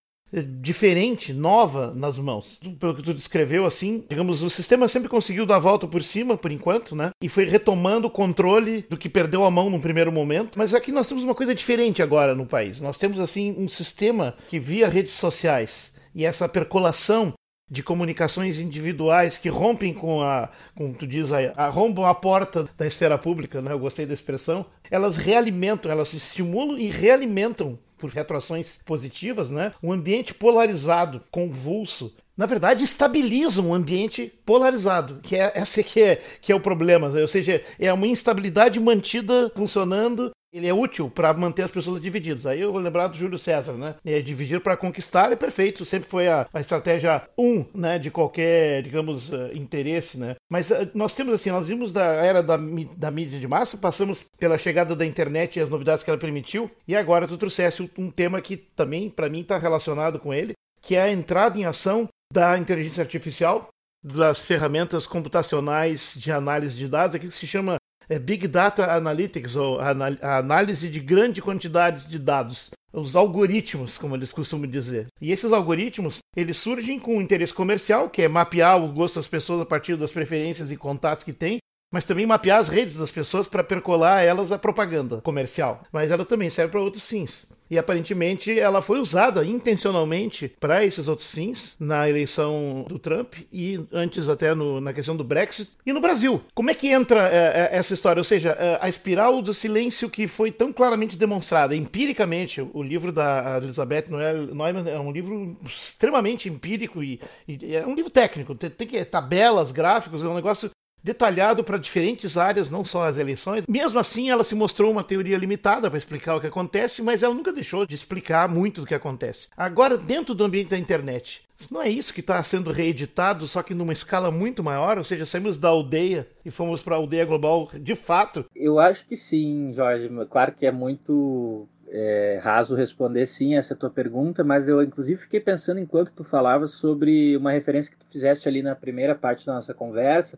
diferente, 0.60 1.34
nova 1.34 1.94
nas 1.96 2.18
mãos. 2.18 2.60
Pelo 2.80 2.96
que 2.96 3.04
tu 3.04 3.14
descreveu, 3.14 3.66
assim, 3.66 4.04
digamos, 4.10 4.44
o 4.44 4.50
sistema 4.50 4.88
sempre 4.88 5.10
conseguiu 5.10 5.46
dar 5.46 5.56
a 5.56 5.60
volta 5.60 5.88
por 5.88 6.04
cima, 6.04 6.38
por 6.38 6.52
enquanto, 6.52 6.96
né? 6.96 7.12
E 7.22 7.30
foi 7.30 7.46
retomando 7.46 8.08
o 8.08 8.12
controle 8.12 8.86
do 8.90 8.98
que 8.98 9.10
perdeu 9.10 9.44
a 9.44 9.52
mão 9.52 9.70
no 9.70 9.80
primeiro 9.80 10.12
momento. 10.12 10.58
Mas 10.58 10.74
aqui 10.74 10.92
nós 10.92 11.08
temos 11.08 11.24
uma 11.24 11.36
coisa 11.36 11.56
diferente 11.56 12.02
agora 12.02 12.36
no 12.36 12.46
país. 12.46 12.82
Nós 12.82 12.98
temos, 12.98 13.20
assim, 13.20 13.56
um 13.58 13.68
sistema 13.68 14.36
que 14.50 14.60
via 14.60 14.88
redes 14.88 15.14
sociais 15.14 15.94
e 16.14 16.26
essa 16.26 16.50
percolação 16.50 17.34
de 17.70 17.84
comunicações 17.84 18.60
individuais 18.60 19.38
que 19.38 19.50
rompem 19.50 19.94
com 19.94 20.22
a, 20.22 20.50
como 20.74 20.94
tu 20.94 21.06
diz, 21.06 21.34
a, 21.34 21.40
a 21.56 22.10
a 22.10 22.16
porta 22.16 22.68
da 22.78 22.88
esfera 22.88 23.18
pública, 23.18 23.62
né? 23.62 23.74
Eu 23.74 23.80
gostei 23.80 24.06
da 24.06 24.14
expressão. 24.14 24.66
Elas 24.90 25.18
realimentam, 25.18 25.92
elas 25.92 26.10
se 26.10 26.18
estimulam 26.18 26.78
e 26.78 26.88
realimentam 26.88 27.78
por 27.98 28.10
retroações 28.10 28.80
positivas, 28.86 29.50
né? 29.50 29.72
Um 29.82 29.92
ambiente 29.92 30.34
polarizado, 30.34 31.22
convulso, 31.32 32.14
na 32.38 32.46
verdade, 32.46 32.84
estabiliza 32.84 33.64
um 33.64 33.74
ambiente 33.74 34.32
polarizado, 34.46 35.20
que 35.24 35.36
é 35.36 35.52
esse 35.56 35.84
que 35.84 36.02
é, 36.04 36.22
que 36.40 36.52
é 36.52 36.56
o 36.56 36.60
problema. 36.60 37.08
Ou 37.08 37.28
seja, 37.28 37.64
é 37.80 37.92
uma 37.92 38.06
instabilidade 38.06 38.80
mantida 38.80 39.52
funcionando. 39.56 40.30
Ele 40.52 40.68
é 40.68 40.74
útil 40.74 41.10
para 41.10 41.34
manter 41.34 41.64
as 41.64 41.72
pessoas 41.72 42.00
divididas. 42.00 42.46
Aí 42.46 42.62
eu 42.62 42.72
vou 42.72 42.82
lembrar 42.82 43.08
do 43.08 43.18
Júlio 43.18 43.38
César, 43.38 43.74
né? 43.74 43.96
É 44.06 44.22
dividir 44.22 44.62
para 44.62 44.78
conquistar 44.78 45.32
é 45.32 45.36
perfeito. 45.36 45.86
Sempre 45.86 46.10
foi 46.10 46.28
a, 46.28 46.48
a, 46.54 46.60
estratégia 46.60 47.28
um, 47.38 47.66
né? 47.76 48.00
De 48.00 48.10
qualquer, 48.10 48.82
digamos, 48.82 49.30
uh, 49.32 49.50
interesse, 49.54 50.18
né? 50.18 50.36
Mas 50.50 50.72
uh, 50.72 50.90
nós 50.94 51.14
temos 51.14 51.34
assim, 51.34 51.52
nós 51.52 51.68
vimos 51.68 51.92
da 51.92 52.06
era 52.06 52.42
da, 52.42 52.58
da 52.98 53.12
mídia 53.12 53.40
de 53.40 53.48
massa, 53.48 53.78
passamos 53.78 54.26
pela 54.38 54.58
chegada 54.58 54.96
da 54.96 55.06
internet 55.06 55.58
e 55.58 55.62
as 55.62 55.70
novidades 55.70 56.04
que 56.04 56.10
ela 56.10 56.20
permitiu, 56.20 56.72
e 56.88 56.96
agora 56.96 57.28
tu 57.28 57.38
trouxesse 57.38 57.90
um 57.98 58.10
tema 58.10 58.42
que 58.42 58.56
também, 58.56 59.10
para 59.10 59.30
mim, 59.30 59.42
está 59.42 59.58
relacionado 59.58 60.20
com 60.20 60.34
ele, 60.34 60.54
que 60.82 60.96
é 60.96 61.02
a 61.02 61.12
entrada 61.12 61.60
em 61.60 61.66
ação 61.66 62.08
da 62.32 62.58
inteligência 62.58 63.02
artificial, 63.02 63.70
das 64.04 64.46
ferramentas 64.46 65.06
computacionais 65.06 66.14
de 66.16 66.32
análise 66.32 66.76
de 66.76 66.88
dados, 66.88 67.16
aquilo 67.16 67.32
que 67.32 67.38
se 67.38 67.48
chama 67.48 67.78
é, 68.10 68.20
Big 68.20 68.48
Data 68.48 68.92
Analytics, 68.92 69.56
ou 69.56 69.80
a 69.80 70.38
análise 70.38 70.90
de 70.90 71.00
grande 71.00 71.42
quantidade 71.42 72.08
de 72.08 72.18
dados. 72.20 72.72
Os 72.94 73.16
algoritmos, 73.16 73.98
como 73.98 74.16
eles 74.16 74.32
costumam 74.32 74.68
dizer. 74.68 75.08
E 75.22 75.32
esses 75.32 75.52
algoritmos, 75.52 76.20
eles 76.36 76.58
surgem 76.58 77.00
com 77.00 77.18
um 77.18 77.22
interesse 77.22 77.54
comercial, 77.54 78.10
que 78.10 78.22
é 78.22 78.28
mapear 78.28 78.82
o 78.82 78.92
gosto 78.92 79.16
das 79.16 79.28
pessoas 79.28 79.62
a 79.62 79.66
partir 79.66 79.98
das 79.98 80.12
preferências 80.12 80.72
e 80.72 80.78
contatos 80.78 81.24
que 81.24 81.34
têm, 81.34 81.60
mas 81.92 82.04
também 82.04 82.26
mapear 82.26 82.60
as 82.60 82.68
redes 82.68 82.98
das 82.98 83.12
pessoas 83.12 83.48
para 83.48 83.64
percolar 83.64 84.22
elas 84.22 84.52
a 84.52 84.58
propaganda 84.58 85.22
comercial. 85.22 85.84
Mas 85.92 86.12
ela 86.12 86.26
também 86.26 86.50
serve 86.50 86.72
para 86.72 86.82
outros 86.82 87.08
fins. 87.08 87.48
E 87.70 87.78
aparentemente 87.78 88.58
ela 88.58 88.82
foi 88.82 89.00
usada 89.00 89.44
intencionalmente 89.46 90.54
para 90.60 90.86
esses 90.86 91.08
outros 91.08 91.30
fins 91.30 91.76
na 91.80 92.10
eleição 92.10 92.86
do 92.88 92.98
Trump 92.98 93.36
e 93.52 93.80
antes 93.92 94.30
até 94.30 94.56
no, 94.56 94.80
na 94.80 94.94
questão 94.94 95.18
do 95.18 95.24
Brexit 95.24 95.72
e 95.86 95.92
no 95.92 96.00
Brasil. 96.00 96.42
Como 96.54 96.72
é 96.72 96.74
que 96.74 96.88
entra 96.88 97.30
é, 97.30 97.70
essa 97.74 97.94
história? 97.94 98.20
Ou 98.22 98.24
seja, 98.24 98.52
é, 98.52 98.78
a 98.82 98.88
espiral 98.88 99.42
do 99.42 99.54
silêncio 99.54 100.10
que 100.10 100.28
foi 100.28 100.50
tão 100.50 100.72
claramente 100.72 101.18
demonstrada 101.18 101.76
empiricamente. 101.76 102.62
O 102.74 102.82
livro 102.82 103.12
da 103.12 103.60
Elizabeth 103.62 104.06
Neumann 104.10 104.88
é 104.88 105.00
um 105.00 105.12
livro 105.12 105.58
extremamente 105.66 106.48
empírico 106.48 107.04
e, 107.04 107.20
e 107.48 107.76
é 107.76 107.86
um 107.86 107.96
livro 107.96 108.10
técnico. 108.10 108.56
Tem, 108.56 108.70
tem 108.70 108.88
que 108.88 109.04
tabelas, 109.04 109.74
gráficos, 109.74 110.24
é 110.24 110.28
um 110.28 110.36
negócio 110.36 110.72
detalhado 111.04 111.64
para 111.64 111.78
diferentes 111.78 112.38
áreas, 112.38 112.70
não 112.70 112.84
só 112.84 113.08
as 113.08 113.18
eleições. 113.18 113.66
Mesmo 113.68 114.00
assim, 114.00 114.30
ela 114.30 114.44
se 114.44 114.56
mostrou 114.56 114.92
uma 114.92 115.04
teoria 115.04 115.38
limitada 115.38 115.90
para 115.90 115.98
explicar 115.98 116.36
o 116.36 116.42
que 116.42 116.48
acontece, 116.48 117.02
mas 117.02 117.24
ela 117.24 117.34
nunca 117.34 117.54
deixou 117.54 117.86
de 117.86 117.96
explicar 117.96 118.50
muito 118.50 118.82
do 118.82 118.88
que 118.88 118.96
acontece. 118.96 119.48
Agora, 119.56 119.98
dentro 119.98 120.36
do 120.36 120.44
ambiente 120.44 120.70
da 120.70 120.78
internet, 120.78 121.48
não 121.72 121.82
é 121.82 121.90
isso 121.90 122.14
que 122.14 122.20
está 122.20 122.42
sendo 122.44 122.72
reeditado, 122.72 123.48
só 123.48 123.64
que 123.64 123.74
numa 123.74 123.94
escala 123.94 124.30
muito 124.30 124.64
maior? 124.64 124.98
Ou 124.98 125.04
seja, 125.04 125.26
saímos 125.26 125.58
da 125.58 125.70
aldeia 125.70 126.28
e 126.46 126.52
fomos 126.52 126.82
para 126.82 126.96
a 126.96 127.00
aldeia 127.00 127.26
global 127.26 127.70
de 127.74 127.96
fato? 127.96 128.46
Eu 128.56 128.80
acho 128.80 129.06
que 129.06 129.18
sim, 129.18 129.72
Jorge. 129.74 130.10
Claro 130.30 130.54
que 130.54 130.66
é 130.66 130.72
muito 130.72 131.68
é, 131.90 132.40
raso 132.42 132.76
responder 132.76 133.26
sim 133.26 133.56
essa 133.56 133.76
tua 133.76 133.90
pergunta, 133.90 134.44
mas 134.44 134.68
eu 134.68 134.82
inclusive 134.84 135.22
fiquei 135.22 135.40
pensando 135.40 135.80
enquanto 135.80 136.12
tu 136.12 136.24
falavas 136.24 136.72
sobre 136.72 137.36
uma 137.38 137.52
referência 137.52 137.92
que 137.92 137.98
tu 137.98 138.06
fizeste 138.12 138.48
ali 138.48 138.62
na 138.62 138.76
primeira 138.76 139.16
parte 139.16 139.46
da 139.46 139.54
nossa 139.54 139.74
conversa, 139.74 140.38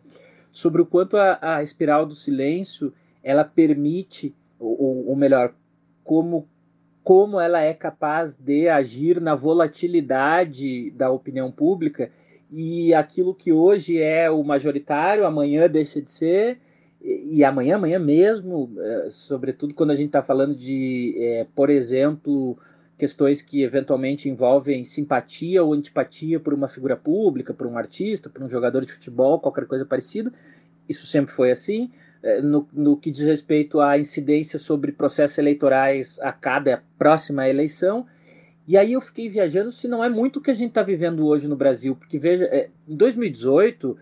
sobre 0.52 0.82
o 0.82 0.86
quanto 0.86 1.18
a, 1.18 1.38
a 1.42 1.64
espiral 1.64 2.06
do 2.06 2.16
silêncio 2.16 2.94
ela 3.24 3.44
permite, 3.44 4.36
ou, 4.60 5.08
ou 5.08 5.16
melhor, 5.16 5.54
como 6.04 6.48
como 7.02 7.40
ela 7.40 7.60
é 7.62 7.74
capaz 7.74 8.36
de 8.36 8.70
agir 8.70 9.20
na 9.20 9.34
volatilidade 9.34 10.92
da 10.92 11.10
opinião 11.10 11.52
pública 11.52 12.12
e 12.52 12.94
aquilo 12.94 13.34
que 13.34 13.52
hoje 13.52 14.00
é 14.00 14.30
o 14.30 14.44
majoritário, 14.44 15.26
amanhã 15.26 15.68
deixa 15.68 16.02
de 16.02 16.12
ser, 16.12 16.60
e 17.02 17.44
amanhã, 17.44 17.78
amanhã 17.78 17.98
mesmo, 17.98 18.72
é, 18.78 19.08
sobretudo 19.10 19.74
quando 19.74 19.92
a 19.92 19.96
gente 19.96 20.08
está 20.08 20.22
falando 20.22 20.56
de, 20.56 21.16
é, 21.18 21.48
por 21.56 21.70
exemplo, 21.70 22.58
questões 23.00 23.42
que 23.42 23.64
eventualmente 23.64 24.28
envolvem 24.28 24.84
simpatia 24.84 25.64
ou 25.64 25.74
antipatia 25.74 26.38
por 26.38 26.54
uma 26.54 26.68
figura 26.68 26.98
pública, 26.98 27.54
por 27.54 27.66
um 27.66 27.78
artista, 27.78 28.30
por 28.30 28.44
um 28.44 28.50
jogador 28.50 28.86
de 28.86 28.92
futebol, 28.92 29.40
qualquer 29.40 29.66
coisa 29.66 29.86
parecida. 29.86 30.32
Isso 30.88 31.08
sempre 31.08 31.34
foi 31.34 31.50
assim. 31.50 31.90
É, 32.22 32.42
no, 32.42 32.68
no 32.74 32.98
que 32.98 33.10
diz 33.10 33.24
respeito 33.24 33.80
à 33.80 33.98
incidência 33.98 34.60
sobre 34.60 34.92
processos 34.92 35.38
eleitorais 35.38 36.20
a 36.20 36.34
cada 36.34 36.84
próxima 36.98 37.48
eleição. 37.48 38.06
E 38.68 38.76
aí 38.76 38.92
eu 38.92 39.00
fiquei 39.00 39.30
viajando 39.30 39.72
se 39.72 39.88
não 39.88 40.04
é 40.04 40.10
muito 40.10 40.38
o 40.38 40.42
que 40.42 40.52
a 40.52 40.54
gente 40.54 40.70
está 40.70 40.84
vivendo 40.84 41.26
hoje 41.26 41.48
no 41.48 41.56
Brasil, 41.56 41.96
porque 41.96 42.20
veja, 42.20 42.70
em 42.86 42.96
2018 42.96 43.98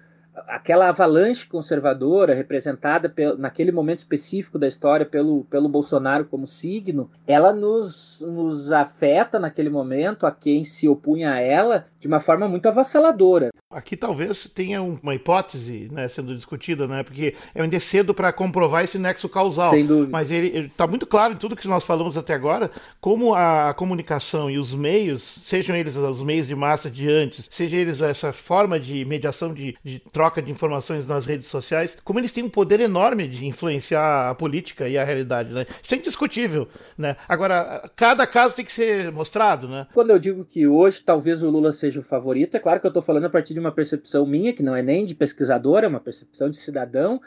aquela 0.48 0.90
avalanche 0.90 1.48
conservadora 1.48 2.34
representada 2.34 3.14
naquele 3.38 3.72
momento 3.72 4.00
específico 4.00 4.60
da 4.60 4.68
história 4.68 5.06
pelo, 5.06 5.46
pelo 5.46 5.70
Bolsonaro 5.70 6.26
como 6.26 6.46
signo, 6.46 7.10
ela 7.26 7.54
nos, 7.54 8.22
nos 8.22 8.72
afeta 8.72 9.40
naquele 9.40 9.70
momento 9.70 10.26
a 10.26 10.32
quem 10.32 10.64
se 10.64 10.88
opunha 10.88 11.34
a 11.34 11.40
ela 11.40 11.86
de 12.00 12.08
uma 12.08 12.20
forma 12.20 12.48
muito 12.48 12.68
avassaladora. 12.68 13.50
Aqui 13.70 13.98
talvez 13.98 14.50
tenha 14.50 14.82
uma 14.82 15.14
hipótese 15.14 15.90
né, 15.92 16.08
sendo 16.08 16.34
discutida, 16.34 16.88
né, 16.88 17.04
porque 17.04 17.36
é 17.54 17.62
ainda 17.62 17.80
cedo 17.80 18.14
para 18.14 18.32
comprovar 18.32 18.84
esse 18.84 18.98
nexo 18.98 19.28
causal. 19.28 19.70
Sem 19.72 19.86
dúvida. 19.86 20.10
Mas 20.10 20.32
ele 20.32 20.68
está 20.68 20.88
muito 20.88 21.06
claro 21.06 21.34
em 21.34 21.38
tudo 21.38 21.56
que 21.56 21.68
nós 21.68 21.84
falamos 21.84 22.18
até 22.18 22.34
agora, 22.34 22.72
como 23.02 23.36
a 23.36 23.74
comunicação 23.74 24.50
e 24.50 24.58
os 24.58 24.74
meios, 24.74 25.22
sejam 25.22 25.76
eles 25.76 25.98
os 25.98 26.24
meios 26.24 26.48
de 26.48 26.56
massa 26.56 26.90
de 26.90 27.10
antes, 27.10 27.48
seja 27.52 27.76
eles 27.76 28.02
essa 28.02 28.32
forma 28.32 28.80
de 28.80 29.04
mediação 29.04 29.54
de, 29.54 29.76
de 29.84 30.00
troca 30.28 30.42
de 30.42 30.52
informações 30.52 31.08
nas 31.08 31.26
redes 31.26 31.48
sociais, 31.48 31.98
como 32.04 32.20
eles 32.20 32.34
têm 32.34 32.44
um 32.44 32.50
poder 32.50 32.82
enorme 32.82 33.28
de 33.28 33.46
influenciar 33.46 34.30
a 34.30 34.36
política 34.36 34.88
e 34.88 34.98
a 34.98 35.04
realidade. 35.04 35.54
Né? 35.54 35.66
Isso 35.82 35.96
é 35.96 35.98
indiscutível. 35.98 36.68
Né? 36.98 37.16
Agora, 37.30 37.90
cada 37.96 38.28
caso 38.28 38.56
tem 38.58 38.66
que 38.66 38.72
ser 38.72 39.10
mostrado. 39.12 39.70
Né? 39.70 39.88
Quando 39.94 40.10
eu 40.10 40.20
digo 40.20 40.44
que 40.44 40.68
hoje 40.68 41.02
talvez 41.02 41.42
o 41.44 41.50
Lula 41.50 41.72
seja 41.72 42.02
o 42.02 42.04
favorito, 42.04 42.58
é 42.58 42.60
claro 42.60 42.80
que 42.82 42.86
eu 42.86 42.90
estou 42.90 43.02
falando 43.02 43.26
a 43.26 43.30
partir 43.30 43.54
de 43.54 43.60
uma 43.60 43.72
percepção 43.72 44.26
minha, 44.26 44.54
que 44.54 44.62
não 44.62 44.76
é 44.76 44.82
nem 44.82 45.06
de 45.06 45.16
pesquisador, 45.16 45.84
é 45.84 45.88
uma 45.88 46.02
percepção 46.02 46.50
de 46.50 46.58
cidadão, 46.58 47.22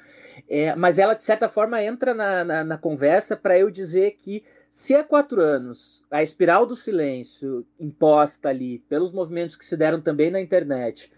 é, 0.49 0.75
mas 0.75 0.99
ela, 0.99 1.15
de 1.15 1.23
certa 1.23 1.49
forma, 1.49 1.83
entra 1.83 2.13
na, 2.13 2.45
na, 2.45 2.65
na 2.65 2.79
conversa 2.79 3.35
para 3.35 3.59
eu 3.59 3.71
dizer 3.71 4.19
que 4.21 4.45
se 4.71 4.95
há 4.95 5.03
quatro 5.03 5.41
anos 5.41 6.05
a 6.11 6.23
espiral 6.23 6.67
do 6.67 6.77
silêncio 6.77 7.67
imposta 7.79 8.51
ali 8.51 8.79
pelos 8.89 9.11
movimentos 9.11 9.57
que 9.57 9.65
se 9.65 9.77
deram 9.77 10.01
também 10.01 10.31
na 10.31 10.41
internet 10.41 11.11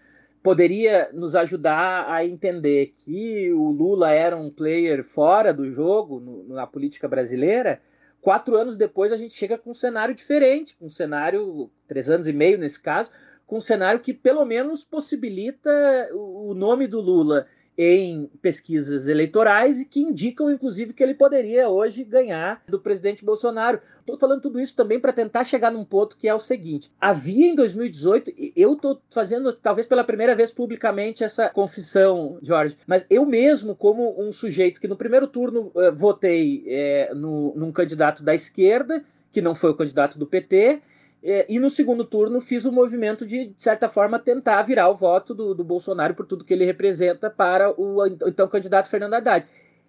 poderia 0.43 1.09
nos 1.13 1.35
ajudar 1.35 2.05
a 2.11 2.25
entender 2.25 2.93
que 2.97 3.51
o 3.53 3.71
Lula 3.71 4.11
era 4.11 4.35
um 4.35 4.51
player 4.51 5.01
fora 5.01 5.53
do 5.53 5.65
jogo 5.71 6.19
no, 6.19 6.43
na 6.53 6.67
política 6.67 7.07
brasileira, 7.07 7.81
quatro 8.21 8.57
anos 8.57 8.75
depois 8.75 9.13
a 9.13 9.17
gente 9.17 9.33
chega 9.33 9.57
com 9.57 9.71
um 9.71 9.73
cenário 9.73 10.13
diferente, 10.13 10.75
um 10.81 10.89
cenário, 10.89 11.71
três 11.87 12.09
anos 12.09 12.27
e 12.27 12.33
meio 12.33 12.57
nesse 12.57 12.81
caso, 12.81 13.09
com 13.47 13.57
um 13.57 13.61
cenário 13.61 14.01
que 14.01 14.13
pelo 14.13 14.43
menos 14.43 14.83
possibilita 14.83 15.71
o 16.13 16.53
nome 16.53 16.87
do 16.87 16.99
Lula 16.99 17.47
em 17.77 18.29
pesquisas 18.41 19.07
eleitorais 19.07 19.81
e 19.81 19.85
que 19.85 20.01
indicam, 20.01 20.51
inclusive, 20.51 20.93
que 20.93 21.03
ele 21.03 21.13
poderia 21.13 21.69
hoje 21.69 22.03
ganhar 22.03 22.61
do 22.67 22.79
presidente 22.79 23.25
Bolsonaro. 23.25 23.79
Estou 23.99 24.17
falando 24.17 24.41
tudo 24.41 24.59
isso 24.59 24.75
também 24.75 24.99
para 24.99 25.13
tentar 25.13 25.43
chegar 25.43 25.71
num 25.71 25.85
ponto 25.85 26.17
que 26.17 26.27
é 26.27 26.33
o 26.33 26.39
seguinte: 26.39 26.91
havia 26.99 27.47
em 27.47 27.55
2018, 27.55 28.31
eu 28.55 28.73
estou 28.73 29.01
fazendo 29.09 29.51
talvez 29.53 29.87
pela 29.87 30.03
primeira 30.03 30.35
vez 30.35 30.51
publicamente 30.51 31.23
essa 31.23 31.49
confissão, 31.49 32.37
Jorge, 32.41 32.77
mas 32.85 33.05
eu 33.09 33.25
mesmo, 33.25 33.75
como 33.75 34.21
um 34.21 34.31
sujeito 34.31 34.79
que 34.79 34.87
no 34.87 34.95
primeiro 34.95 35.27
turno 35.27 35.71
uh, 35.73 35.91
votei 35.93 36.65
uh, 37.11 37.15
no, 37.15 37.53
num 37.55 37.71
candidato 37.71 38.23
da 38.23 38.35
esquerda, 38.35 39.03
que 39.31 39.41
não 39.41 39.55
foi 39.55 39.71
o 39.71 39.75
candidato 39.75 40.19
do 40.19 40.27
PT, 40.27 40.81
e 41.23 41.57
no 41.57 41.69
segundo 41.69 42.03
turno 42.03 42.41
fiz 42.41 42.65
o 42.65 42.71
movimento 42.71 43.25
de, 43.25 43.47
de 43.47 43.61
certa 43.61 43.87
forma, 43.87 44.19
tentar 44.19 44.61
virar 44.63 44.89
o 44.89 44.95
voto 44.95 45.33
do, 45.33 45.55
do, 45.55 45.63
Bolsonaro 45.63 46.13
por 46.13 46.25
tudo 46.25 46.43
que 46.43 46.53
ele 46.53 46.65
representa 46.65 47.29
para 47.29 47.71
o 47.79 48.05
então 48.05 48.47
candidato 48.47 48.89
Fernando 48.89 49.13
Haddad. 49.13 49.45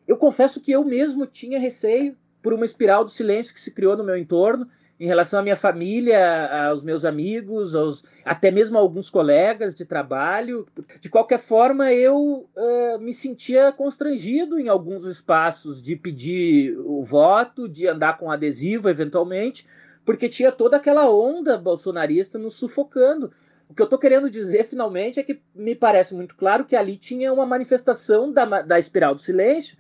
Eu 0.07 0.17
confesso 0.17 0.61
que 0.61 0.71
eu 0.71 0.85
mesmo 0.85 1.26
tinha 1.26 1.59
receio 1.59 2.17
por 2.41 2.53
uma 2.53 2.64
espiral 2.64 3.05
do 3.05 3.11
silêncio 3.11 3.53
que 3.53 3.61
se 3.61 3.73
criou 3.73 3.97
no 3.97 4.05
meu 4.05 4.17
entorno 4.17 4.69
em 4.99 5.07
relação 5.07 5.41
à 5.41 5.43
minha 5.43 5.57
família, 5.57 6.69
aos 6.69 6.83
meus 6.83 7.05
amigos, 7.05 7.75
aos, 7.75 8.05
até 8.25 8.50
mesmo 8.50 8.79
a 8.79 8.81
alguns 8.81 9.11
colegas 9.11 9.75
de 9.75 9.85
trabalho. 9.85 10.67
De 11.00 11.09
qualquer 11.09 11.38
forma, 11.38 11.93
eu 11.93 12.49
uh, 12.57 12.99
me 13.00 13.12
sentia 13.12 13.73
constrangido 13.73 14.59
em 14.59 14.69
alguns 14.69 15.05
espaços 15.05 15.83
de 15.83 15.97
pedir 15.97 16.79
o 16.79 17.03
voto, 17.03 17.69
de 17.69 17.88
andar 17.88 18.19
com 18.19 18.31
adesivo 18.31 18.88
eventualmente, 18.88 19.67
porque 20.05 20.29
tinha 20.29 20.53
toda 20.53 20.77
aquela 20.77 21.11
onda 21.11 21.57
bolsonarista 21.57 22.39
nos 22.39 22.55
sufocando. 22.55 23.33
O 23.69 23.75
que 23.75 23.81
eu 23.81 23.85
estou 23.85 23.99
querendo 23.99 24.29
dizer, 24.29 24.65
finalmente, 24.65 25.19
é 25.19 25.23
que 25.23 25.41
me 25.55 25.75
parece 25.75 26.15
muito 26.15 26.37
claro 26.37 26.64
que 26.64 26.77
ali 26.77 26.97
tinha 26.97 27.33
uma 27.33 27.47
manifestação 27.47 28.31
da, 28.31 28.62
da 28.62 28.79
espiral 28.79 29.14
do 29.14 29.21
silêncio, 29.21 29.77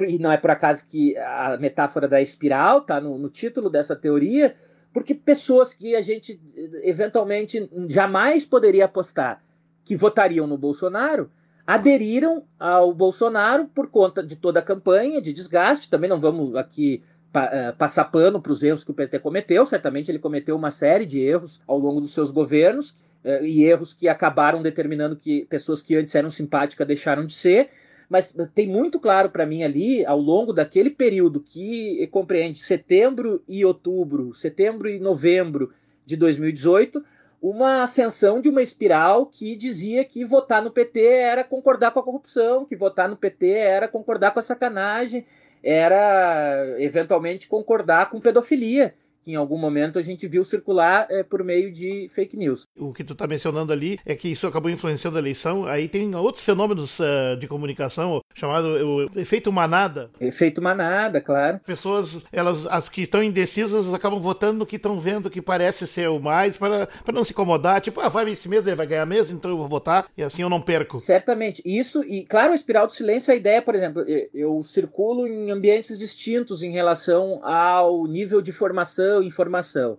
e 0.00 0.18
não 0.18 0.32
é 0.32 0.36
por 0.36 0.50
acaso 0.50 0.86
que 0.86 1.16
a 1.16 1.56
metáfora 1.58 2.08
da 2.08 2.20
espiral 2.20 2.78
está 2.78 3.00
no, 3.00 3.18
no 3.18 3.28
título 3.28 3.70
dessa 3.70 3.94
teoria, 3.94 4.56
porque 4.92 5.14
pessoas 5.14 5.72
que 5.72 5.94
a 5.94 6.00
gente 6.00 6.40
eventualmente 6.82 7.70
jamais 7.88 8.44
poderia 8.44 8.86
apostar 8.86 9.42
que 9.84 9.96
votariam 9.96 10.46
no 10.46 10.58
Bolsonaro 10.58 11.30
aderiram 11.66 12.44
ao 12.58 12.92
Bolsonaro 12.92 13.66
por 13.66 13.88
conta 13.88 14.24
de 14.24 14.34
toda 14.34 14.58
a 14.58 14.62
campanha 14.62 15.20
de 15.20 15.32
desgaste. 15.32 15.88
Também 15.88 16.10
não 16.10 16.18
vamos 16.18 16.56
aqui 16.56 17.02
pa, 17.32 17.46
uh, 17.46 17.76
passar 17.76 18.04
pano 18.04 18.40
para 18.40 18.52
os 18.52 18.62
erros 18.62 18.84
que 18.84 18.90
o 18.90 18.94
PT 18.94 19.18
cometeu. 19.18 19.64
Certamente 19.66 20.10
ele 20.10 20.18
cometeu 20.18 20.56
uma 20.56 20.70
série 20.70 21.06
de 21.06 21.20
erros 21.20 21.60
ao 21.66 21.78
longo 21.78 22.00
dos 22.00 22.12
seus 22.12 22.30
governos 22.30 22.90
uh, 23.24 23.44
e 23.44 23.64
erros 23.64 23.94
que 23.94 24.08
acabaram 24.08 24.62
determinando 24.62 25.16
que 25.16 25.44
pessoas 25.46 25.82
que 25.82 25.96
antes 25.96 26.14
eram 26.14 26.30
simpáticas 26.30 26.86
deixaram 26.86 27.26
de 27.26 27.34
ser. 27.34 27.68
Mas 28.08 28.36
tem 28.54 28.66
muito 28.66 28.98
claro 28.98 29.30
para 29.30 29.46
mim 29.46 29.62
ali, 29.62 30.04
ao 30.04 30.18
longo 30.18 30.52
daquele 30.52 30.90
período 30.90 31.40
que 31.40 32.04
compreende 32.08 32.58
setembro 32.58 33.40
e 33.46 33.64
outubro, 33.64 34.34
setembro 34.34 34.88
e 34.88 34.98
novembro 34.98 35.72
de 36.04 36.16
2018, 36.16 37.04
uma 37.40 37.84
ascensão 37.84 38.40
de 38.40 38.48
uma 38.48 38.60
espiral 38.60 39.26
que 39.26 39.56
dizia 39.56 40.04
que 40.04 40.24
votar 40.24 40.62
no 40.62 40.70
PT 40.70 41.00
era 41.00 41.42
concordar 41.42 41.92
com 41.92 42.00
a 42.00 42.02
corrupção, 42.02 42.66
que 42.66 42.76
votar 42.76 43.08
no 43.08 43.16
PT 43.16 43.48
era 43.48 43.88
concordar 43.88 44.32
com 44.32 44.40
a 44.40 44.42
sacanagem, 44.42 45.24
era 45.62 46.76
eventualmente 46.78 47.48
concordar 47.48 48.10
com 48.10 48.20
pedofilia 48.20 48.94
que 49.24 49.32
em 49.32 49.36
algum 49.36 49.58
momento 49.58 49.98
a 49.98 50.02
gente 50.02 50.26
viu 50.26 50.44
circular 50.44 51.06
é, 51.10 51.22
por 51.22 51.42
meio 51.44 51.72
de 51.72 52.08
fake 52.12 52.36
news. 52.36 52.66
O 52.76 52.92
que 52.92 53.04
tu 53.04 53.12
está 53.12 53.26
mencionando 53.26 53.72
ali 53.72 53.98
é 54.04 54.14
que 54.14 54.28
isso 54.28 54.46
acabou 54.46 54.70
influenciando 54.70 55.16
a 55.16 55.20
eleição. 55.20 55.66
Aí 55.66 55.88
tem 55.88 56.14
outros 56.14 56.44
fenômenos 56.44 56.98
uh, 57.00 57.36
de 57.38 57.46
comunicação 57.46 58.20
chamado 58.34 58.68
o 58.68 59.18
efeito 59.18 59.52
manada. 59.52 60.10
Efeito 60.20 60.62
manada, 60.62 61.20
claro. 61.20 61.60
Pessoas, 61.60 62.24
elas, 62.32 62.66
as 62.66 62.88
que 62.88 63.02
estão 63.02 63.22
indecisas, 63.22 63.92
acabam 63.92 64.20
votando 64.20 64.58
no 64.58 64.66
que 64.66 64.76
estão 64.76 64.98
vendo 64.98 65.30
que 65.30 65.42
parece 65.42 65.86
ser 65.86 66.08
o 66.08 66.18
mais 66.18 66.56
para, 66.56 66.86
para 66.86 67.14
não 67.14 67.24
se 67.24 67.32
incomodar. 67.32 67.80
Tipo, 67.80 68.00
ah, 68.00 68.08
vai 68.08 68.30
esse 68.30 68.48
mesmo, 68.48 68.68
ele 68.68 68.76
vai 68.76 68.86
ganhar 68.86 69.06
mesmo, 69.06 69.36
então 69.36 69.50
eu 69.50 69.56
vou 69.56 69.68
votar 69.68 70.06
e 70.16 70.22
assim 70.22 70.42
eu 70.42 70.48
não 70.48 70.60
perco. 70.60 70.98
Certamente. 70.98 71.62
Isso, 71.64 72.04
e 72.04 72.24
claro, 72.24 72.52
a 72.52 72.54
espiral 72.54 72.86
do 72.86 72.92
silêncio, 72.92 73.32
a 73.32 73.36
ideia, 73.36 73.60
por 73.60 73.74
exemplo, 73.74 74.04
eu 74.32 74.62
circulo 74.62 75.26
em 75.26 75.50
ambientes 75.50 75.98
distintos 75.98 76.62
em 76.62 76.72
relação 76.72 77.44
ao 77.44 78.06
nível 78.06 78.40
de 78.40 78.52
formação 78.52 79.19
informação. 79.22 79.98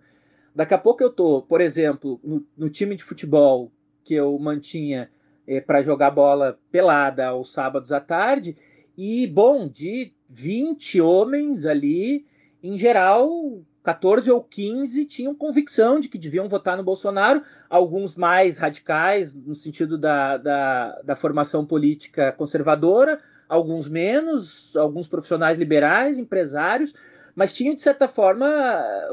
Daqui 0.54 0.74
a 0.74 0.78
pouco 0.78 1.04
eu 1.04 1.10
tô, 1.10 1.42
por 1.42 1.62
exemplo, 1.62 2.20
no, 2.24 2.46
no 2.58 2.70
time 2.70 2.96
de 2.96 3.04
futebol 3.04 3.72
que 4.04 4.14
eu 4.14 4.38
mantinha 4.38 5.10
é, 5.48 5.62
para 5.62 5.82
jogar 5.82 6.12
bola 6.12 6.60
pelada 6.72 7.28
aos 7.28 7.52
sábados 7.52 7.92
à 7.92 8.00
tarde, 8.00 8.58
e, 8.98 9.26
bom, 9.28 9.68
de 9.68 10.14
20 10.28 11.02
homens 11.02 11.66
ali, 11.66 12.26
em 12.62 12.78
geral, 12.78 13.62
14 13.84 14.32
ou 14.32 14.44
15 14.44 15.06
tinham 15.06 15.34
convicção 15.34 16.00
de 16.00 16.08
que 16.08 16.18
deviam 16.18 16.48
votar 16.48 16.78
no 16.78 16.84
Bolsonaro, 16.84 17.42
alguns 17.70 18.16
mais 18.16 18.58
radicais, 18.58 19.34
no 19.34 19.56
sentido 19.56 19.98
da, 19.98 20.38
da, 20.38 21.02
da 21.04 21.16
formação 21.16 21.66
política 21.66 22.32
conservadora, 22.32 23.20
alguns 23.50 23.90
menos, 23.90 24.76
alguns 24.76 25.08
profissionais 25.08 25.58
liberais, 25.58 26.18
empresários, 26.18 26.94
mas 27.36 27.54
tinha, 27.54 27.76
de 27.76 27.82
certa 27.82 28.08
forma, 28.08 28.48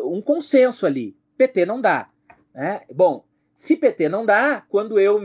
um 0.05 0.21
consenso 0.21 0.87
ali. 0.87 1.17
PT 1.37 1.67
não 1.67 1.81
dá. 1.81 2.09
Né? 2.55 2.83
Bom, 2.93 3.25
se 3.55 3.77
PT 3.77 4.09
não 4.09 4.25
dá, 4.25 4.65
quando 4.69 4.99
eu, 5.01 5.21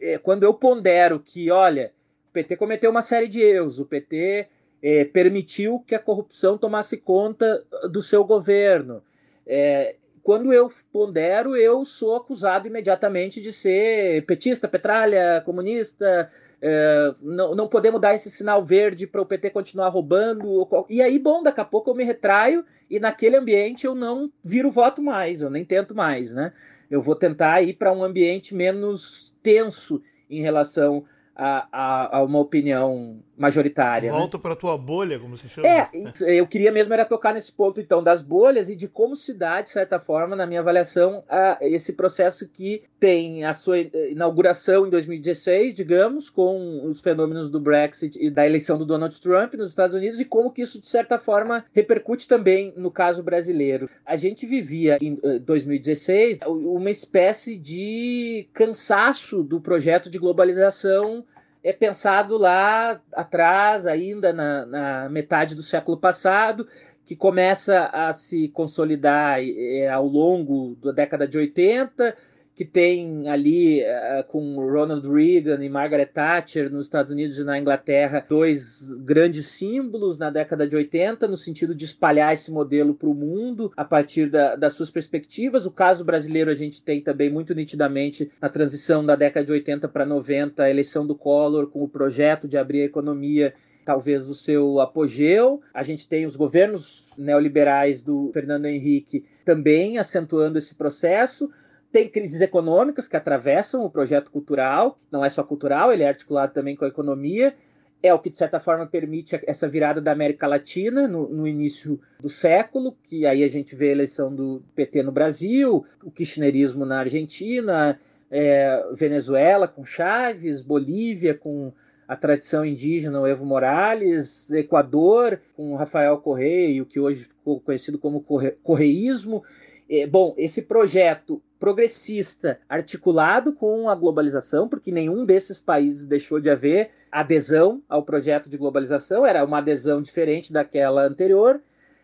eh, 0.00 0.18
quando 0.18 0.42
eu 0.44 0.54
pondero 0.54 1.20
que, 1.20 1.50
olha, 1.50 1.92
o 2.28 2.32
PT 2.32 2.56
cometeu 2.56 2.90
uma 2.90 3.02
série 3.02 3.28
de 3.28 3.40
erros, 3.40 3.78
o 3.78 3.86
PT 3.86 4.48
é, 4.82 5.04
permitiu 5.04 5.80
que 5.80 5.94
a 5.94 5.98
corrupção 5.98 6.58
tomasse 6.58 6.96
conta 6.96 7.64
do 7.90 8.02
seu 8.02 8.24
governo. 8.24 9.02
É, 9.46 9.96
quando 10.28 10.52
eu 10.52 10.70
pondero, 10.92 11.56
eu 11.56 11.86
sou 11.86 12.14
acusado 12.14 12.68
imediatamente 12.68 13.40
de 13.40 13.50
ser 13.50 14.26
petista, 14.26 14.68
petralha, 14.68 15.40
comunista. 15.42 16.30
É, 16.60 17.14
não, 17.22 17.54
não 17.54 17.66
podemos 17.66 17.98
dar 17.98 18.14
esse 18.14 18.30
sinal 18.30 18.62
verde 18.62 19.06
para 19.06 19.22
o 19.22 19.24
PT 19.24 19.48
continuar 19.48 19.88
roubando. 19.88 20.68
E 20.90 21.00
aí, 21.00 21.18
bom, 21.18 21.42
daqui 21.42 21.62
a 21.62 21.64
pouco 21.64 21.88
eu 21.88 21.94
me 21.94 22.04
retraio 22.04 22.62
e 22.90 23.00
naquele 23.00 23.38
ambiente 23.38 23.86
eu 23.86 23.94
não 23.94 24.30
viro 24.44 24.70
voto 24.70 25.00
mais, 25.00 25.40
eu 25.40 25.48
nem 25.48 25.64
tento 25.64 25.94
mais, 25.94 26.34
né? 26.34 26.52
Eu 26.90 27.00
vou 27.00 27.16
tentar 27.16 27.62
ir 27.62 27.78
para 27.78 27.90
um 27.90 28.04
ambiente 28.04 28.54
menos 28.54 29.34
tenso 29.42 30.02
em 30.28 30.42
relação 30.42 31.06
a, 31.34 31.68
a, 31.72 32.18
a 32.18 32.22
uma 32.22 32.38
opinião 32.38 33.22
majoritária. 33.38 34.12
Volta 34.12 34.36
né? 34.36 34.42
para 34.42 34.56
tua 34.56 34.76
bolha, 34.76 35.18
como 35.18 35.36
se 35.36 35.48
chama. 35.48 35.68
É, 35.68 35.88
eu 36.26 36.46
queria 36.46 36.72
mesmo 36.72 36.92
era 36.92 37.04
tocar 37.04 37.32
nesse 37.32 37.52
ponto 37.52 37.80
então 37.80 38.02
das 38.02 38.20
bolhas 38.20 38.68
e 38.68 38.76
de 38.76 38.88
como 38.88 39.14
se 39.14 39.32
dá, 39.32 39.60
de 39.60 39.70
certa 39.70 40.00
forma, 40.00 40.34
na 40.34 40.46
minha 40.46 40.60
avaliação, 40.60 41.22
a 41.28 41.58
esse 41.60 41.92
processo 41.92 42.48
que 42.48 42.82
tem 42.98 43.44
a 43.44 43.54
sua 43.54 43.78
inauguração 43.78 44.86
em 44.86 44.90
2016, 44.90 45.74
digamos, 45.74 46.28
com 46.28 46.84
os 46.84 47.00
fenômenos 47.00 47.48
do 47.48 47.60
Brexit 47.60 48.18
e 48.20 48.30
da 48.30 48.44
eleição 48.44 48.76
do 48.76 48.84
Donald 48.84 49.18
Trump 49.20 49.54
nos 49.54 49.70
Estados 49.70 49.94
Unidos 49.94 50.20
e 50.20 50.24
como 50.24 50.50
que 50.50 50.62
isso 50.62 50.80
de 50.80 50.88
certa 50.88 51.18
forma 51.18 51.64
repercute 51.72 52.26
também 52.26 52.72
no 52.76 52.90
caso 52.90 53.22
brasileiro. 53.22 53.88
A 54.04 54.16
gente 54.16 54.46
vivia 54.46 54.98
em 55.00 55.16
2016 55.40 56.38
eh, 56.40 56.46
uma 56.48 56.90
espécie 56.90 57.56
de 57.56 58.48
cansaço 58.52 59.42
do 59.42 59.60
projeto 59.60 60.10
de 60.10 60.18
globalização 60.18 61.24
é 61.62 61.72
pensado 61.72 62.38
lá 62.38 63.00
atrás, 63.12 63.86
ainda 63.86 64.32
na, 64.32 64.66
na 64.66 65.08
metade 65.08 65.54
do 65.54 65.62
século 65.62 65.96
passado, 65.96 66.66
que 67.04 67.16
começa 67.16 67.86
a 67.86 68.12
se 68.12 68.48
consolidar 68.48 69.38
é, 69.40 69.88
ao 69.88 70.06
longo 70.06 70.76
da 70.76 70.92
década 70.92 71.26
de 71.26 71.38
80, 71.38 72.16
que 72.58 72.64
tem 72.64 73.28
ali 73.28 73.82
uh, 73.82 74.24
com 74.26 74.56
Ronald 74.56 75.06
Reagan 75.06 75.64
e 75.64 75.68
Margaret 75.68 76.06
Thatcher 76.06 76.68
nos 76.68 76.86
Estados 76.86 77.12
Unidos 77.12 77.38
e 77.38 77.44
na 77.44 77.56
Inglaterra 77.56 78.26
dois 78.28 78.98
grandes 78.98 79.46
símbolos 79.46 80.18
na 80.18 80.28
década 80.28 80.66
de 80.66 80.74
80 80.74 81.28
no 81.28 81.36
sentido 81.36 81.72
de 81.72 81.84
espalhar 81.84 82.34
esse 82.34 82.50
modelo 82.50 82.94
para 82.94 83.08
o 83.08 83.14
mundo 83.14 83.72
a 83.76 83.84
partir 83.84 84.28
da, 84.28 84.56
das 84.56 84.72
suas 84.72 84.90
perspectivas. 84.90 85.66
O 85.66 85.70
caso 85.70 86.04
brasileiro 86.04 86.50
a 86.50 86.54
gente 86.54 86.82
tem 86.82 87.00
também 87.00 87.30
muito 87.30 87.54
nitidamente 87.54 88.28
na 88.42 88.48
transição 88.48 89.06
da 89.06 89.14
década 89.14 89.46
de 89.46 89.52
80 89.52 89.86
para 89.86 90.04
90, 90.04 90.60
a 90.60 90.68
eleição 90.68 91.06
do 91.06 91.14
Collor 91.14 91.68
com 91.68 91.84
o 91.84 91.88
projeto 91.88 92.48
de 92.48 92.58
abrir 92.58 92.82
a 92.82 92.86
economia 92.86 93.54
talvez 93.84 94.28
o 94.28 94.34
seu 94.34 94.80
apogeu. 94.80 95.62
A 95.72 95.84
gente 95.84 96.08
tem 96.08 96.26
os 96.26 96.34
governos 96.34 97.14
neoliberais 97.16 98.02
do 98.02 98.32
Fernando 98.34 98.66
Henrique 98.66 99.24
também 99.44 99.96
acentuando 99.96 100.58
esse 100.58 100.74
processo. 100.74 101.48
Tem 101.90 102.08
crises 102.08 102.40
econômicas 102.40 103.08
que 103.08 103.16
atravessam 103.16 103.82
o 103.84 103.90
projeto 103.90 104.30
cultural, 104.30 104.92
que 104.92 105.06
não 105.10 105.24
é 105.24 105.30
só 105.30 105.42
cultural, 105.42 105.92
ele 105.92 106.02
é 106.02 106.08
articulado 106.08 106.52
também 106.52 106.76
com 106.76 106.84
a 106.84 106.88
economia. 106.88 107.54
É 108.02 108.14
o 108.14 108.18
que, 108.18 108.30
de 108.30 108.36
certa 108.36 108.60
forma, 108.60 108.86
permite 108.86 109.40
essa 109.46 109.66
virada 109.66 110.00
da 110.00 110.12
América 110.12 110.46
Latina 110.46 111.08
no, 111.08 111.28
no 111.28 111.48
início 111.48 112.00
do 112.20 112.28
século, 112.28 112.96
que 113.02 113.26
aí 113.26 113.42
a 113.42 113.48
gente 113.48 113.74
vê 113.74 113.88
a 113.88 113.92
eleição 113.92 114.32
do 114.32 114.62
PT 114.76 115.02
no 115.02 115.10
Brasil, 115.10 115.84
o 116.04 116.10
kirchnerismo 116.10 116.84
na 116.84 117.00
Argentina, 117.00 117.98
é, 118.30 118.84
Venezuela 118.94 119.66
com 119.66 119.84
Chaves, 119.84 120.62
Bolívia 120.62 121.34
com 121.34 121.72
a 122.08 122.16
tradição 122.16 122.64
indígena, 122.64 123.20
o 123.20 123.26
Evo 123.26 123.44
Morales, 123.44 124.50
Equador 124.50 125.38
com 125.54 125.76
Rafael 125.76 126.16
Correia, 126.16 126.82
o 126.82 126.86
que 126.86 126.98
hoje 126.98 127.24
ficou 127.24 127.60
conhecido 127.60 127.98
como 127.98 128.24
correísmo. 128.62 129.44
É, 129.90 130.06
bom, 130.06 130.34
esse 130.38 130.62
projeto 130.62 131.42
progressista 131.60 132.60
articulado 132.66 133.52
com 133.52 133.90
a 133.90 133.94
globalização, 133.94 134.66
porque 134.66 134.90
nenhum 134.90 135.26
desses 135.26 135.60
países 135.60 136.06
deixou 136.06 136.40
de 136.40 136.48
haver 136.48 136.90
adesão 137.12 137.82
ao 137.86 138.02
projeto 138.02 138.48
de 138.48 138.56
globalização, 138.56 139.26
era 139.26 139.44
uma 139.44 139.58
adesão 139.58 140.00
diferente 140.00 140.50
daquela 140.50 141.02
anterior. 141.02 141.60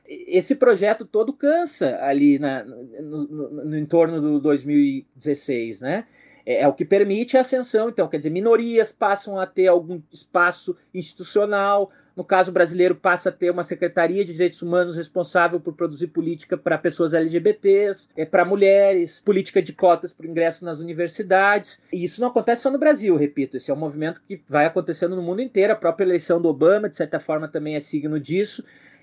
Esse 0.06 0.54
projeto 0.54 1.06
todo 1.06 1.32
cansa 1.32 1.98
ali 2.02 2.38
na, 2.38 2.62
no, 2.62 3.26
no, 3.26 3.64
no 3.64 3.78
entorno 3.78 4.20
do 4.20 4.38
2016, 4.38 5.80
né? 5.80 6.04
É, 6.46 6.62
é, 6.62 6.68
o 6.68 6.72
que 6.72 6.84
permite 6.84 7.36
a 7.36 7.40
ascensão. 7.40 7.88
Então, 7.88 8.08
quer 8.08 8.18
dizer, 8.18 8.30
minorias 8.30 8.92
passam 8.92 9.38
a 9.38 9.46
ter 9.46 9.66
algum 9.66 10.00
espaço 10.12 10.76
institucional. 10.92 11.90
No 12.14 12.22
caso 12.22 12.52
brasileiro, 12.52 12.94
passa 12.94 13.28
a 13.28 13.32
ter 13.32 13.50
uma 13.50 13.64
Secretaria 13.64 14.24
de 14.24 14.32
Direitos 14.32 14.62
Humanos 14.62 14.96
responsável 14.96 15.58
por 15.58 15.74
produzir 15.74 16.08
política 16.08 16.56
para 16.56 16.78
pessoas 16.78 17.12
LGBTs, 17.12 18.08
é, 18.16 18.24
para 18.24 18.44
mulheres, 18.44 19.20
política 19.20 19.60
de 19.60 19.72
cotas 19.72 20.12
para 20.12 20.26
ingresso 20.26 20.64
nas 20.64 20.80
universidades. 20.80 21.80
E 21.92 22.04
isso 22.04 22.20
não 22.20 22.28
acontece 22.28 22.62
só 22.62 22.70
no 22.70 22.78
Brasil, 22.78 23.16
repito. 23.16 23.56
Esse 23.56 23.70
é 23.70 23.74
um 23.74 23.78
movimento 23.78 24.22
que 24.28 24.40
vai 24.46 24.66
acontecendo 24.66 25.16
no 25.16 25.22
mundo 25.22 25.40
inteiro. 25.40 25.72
A 25.72 25.76
própria 25.76 26.04
eleição 26.04 26.40
do 26.40 26.48
Obama, 26.48 26.88
de 26.88 26.96
certa 26.96 27.18
forma, 27.18 27.48
também 27.48 27.74
é 27.74 27.80
signo 27.80 28.20
disso. 28.20 28.62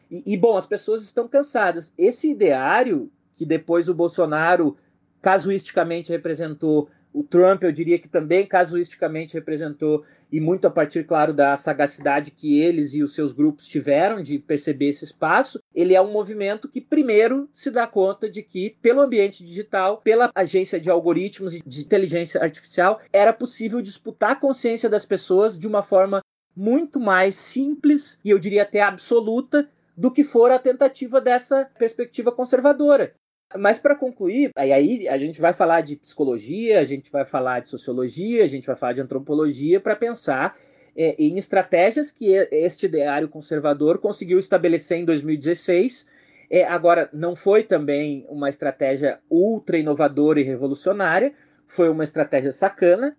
E, 0.09 0.33
e 0.33 0.37
bom, 0.37 0.55
as 0.55 0.65
pessoas 0.65 1.01
estão 1.01 1.27
cansadas. 1.27 1.93
Esse 1.97 2.29
ideário 2.29 3.11
que 3.35 3.45
depois 3.45 3.89
o 3.89 3.93
Bolsonaro 3.93 4.77
casuisticamente 5.21 6.11
representou 6.11 6.89
o 7.13 7.23
Trump, 7.23 7.63
eu 7.63 7.71
diria 7.71 7.99
que 7.99 8.07
também 8.07 8.45
casuisticamente 8.45 9.33
representou, 9.33 10.03
e 10.31 10.39
muito 10.39 10.65
a 10.65 10.71
partir, 10.71 11.05
claro, 11.05 11.33
da 11.33 11.57
sagacidade 11.57 12.31
que 12.31 12.61
eles 12.61 12.93
e 12.93 13.03
os 13.03 13.13
seus 13.13 13.33
grupos 13.33 13.67
tiveram 13.67 14.23
de 14.23 14.39
perceber 14.39 14.87
esse 14.87 15.03
espaço. 15.03 15.59
Ele 15.75 15.93
é 15.93 16.01
um 16.01 16.11
movimento 16.11 16.69
que, 16.69 16.79
primeiro, 16.79 17.49
se 17.51 17.69
dá 17.69 17.85
conta 17.85 18.29
de 18.29 18.41
que, 18.41 18.77
pelo 18.81 19.01
ambiente 19.01 19.43
digital, 19.43 19.97
pela 19.97 20.31
agência 20.33 20.79
de 20.79 20.89
algoritmos 20.89 21.55
e 21.55 21.61
de 21.65 21.81
inteligência 21.81 22.41
artificial, 22.41 23.01
era 23.11 23.33
possível 23.33 23.81
disputar 23.81 24.31
a 24.31 24.35
consciência 24.35 24.89
das 24.89 25.05
pessoas 25.05 25.57
de 25.59 25.67
uma 25.67 25.83
forma 25.83 26.21
muito 26.55 26.99
mais 26.99 27.35
simples 27.35 28.19
e 28.23 28.29
eu 28.29 28.39
diria 28.39 28.63
até 28.63 28.81
absoluta 28.81 29.69
do 29.95 30.11
que 30.11 30.23
for 30.23 30.51
a 30.51 30.59
tentativa 30.59 31.19
dessa 31.19 31.69
perspectiva 31.77 32.31
conservadora. 32.31 33.13
Mas 33.57 33.79
para 33.79 33.95
concluir, 33.95 34.51
aí, 34.55 35.07
a 35.09 35.17
gente 35.17 35.41
vai 35.41 35.53
falar 35.53 35.81
de 35.81 35.95
psicologia, 35.95 36.79
a 36.79 36.83
gente 36.83 37.11
vai 37.11 37.25
falar 37.25 37.59
de 37.59 37.69
sociologia, 37.69 38.43
a 38.43 38.47
gente 38.47 38.65
vai 38.65 38.75
falar 38.75 38.93
de 38.93 39.01
antropologia 39.01 39.79
para 39.79 39.95
pensar 39.95 40.55
é, 40.95 41.15
em 41.17 41.37
estratégias 41.37 42.11
que 42.11 42.33
este 42.51 42.85
ideário 42.85 43.27
conservador 43.27 43.97
conseguiu 43.97 44.39
estabelecer 44.39 44.97
em 44.97 45.05
2016. 45.05 46.07
É, 46.49 46.63
agora, 46.63 47.09
não 47.13 47.35
foi 47.35 47.63
também 47.63 48.25
uma 48.29 48.49
estratégia 48.49 49.19
ultra 49.29 49.77
inovadora 49.77 50.39
e 50.39 50.43
revolucionária, 50.43 51.33
foi 51.67 51.89
uma 51.89 52.03
estratégia 52.03 52.51
sacana, 52.51 53.15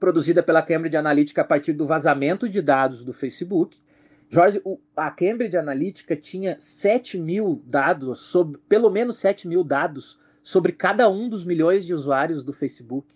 produzida 0.00 0.42
pela 0.42 0.62
Cambridge 0.62 0.96
Analytica 0.96 1.42
a 1.42 1.44
partir 1.44 1.72
do 1.72 1.86
vazamento 1.86 2.48
de 2.48 2.62
dados 2.62 3.04
do 3.04 3.12
Facebook. 3.12 3.78
Jorge, 4.30 4.60
o, 4.64 4.78
a 4.96 5.10
Cambridge 5.10 5.56
Analytica 5.56 6.14
tinha 6.14 6.56
7 6.58 7.18
mil 7.18 7.62
dados, 7.64 8.20
sobre, 8.20 8.60
pelo 8.68 8.90
menos 8.90 9.18
7 9.18 9.48
mil 9.48 9.64
dados 9.64 10.18
sobre 10.42 10.72
cada 10.72 11.08
um 11.08 11.28
dos 11.28 11.44
milhões 11.44 11.84
de 11.86 11.94
usuários 11.94 12.44
do 12.44 12.52
Facebook. 12.52 13.14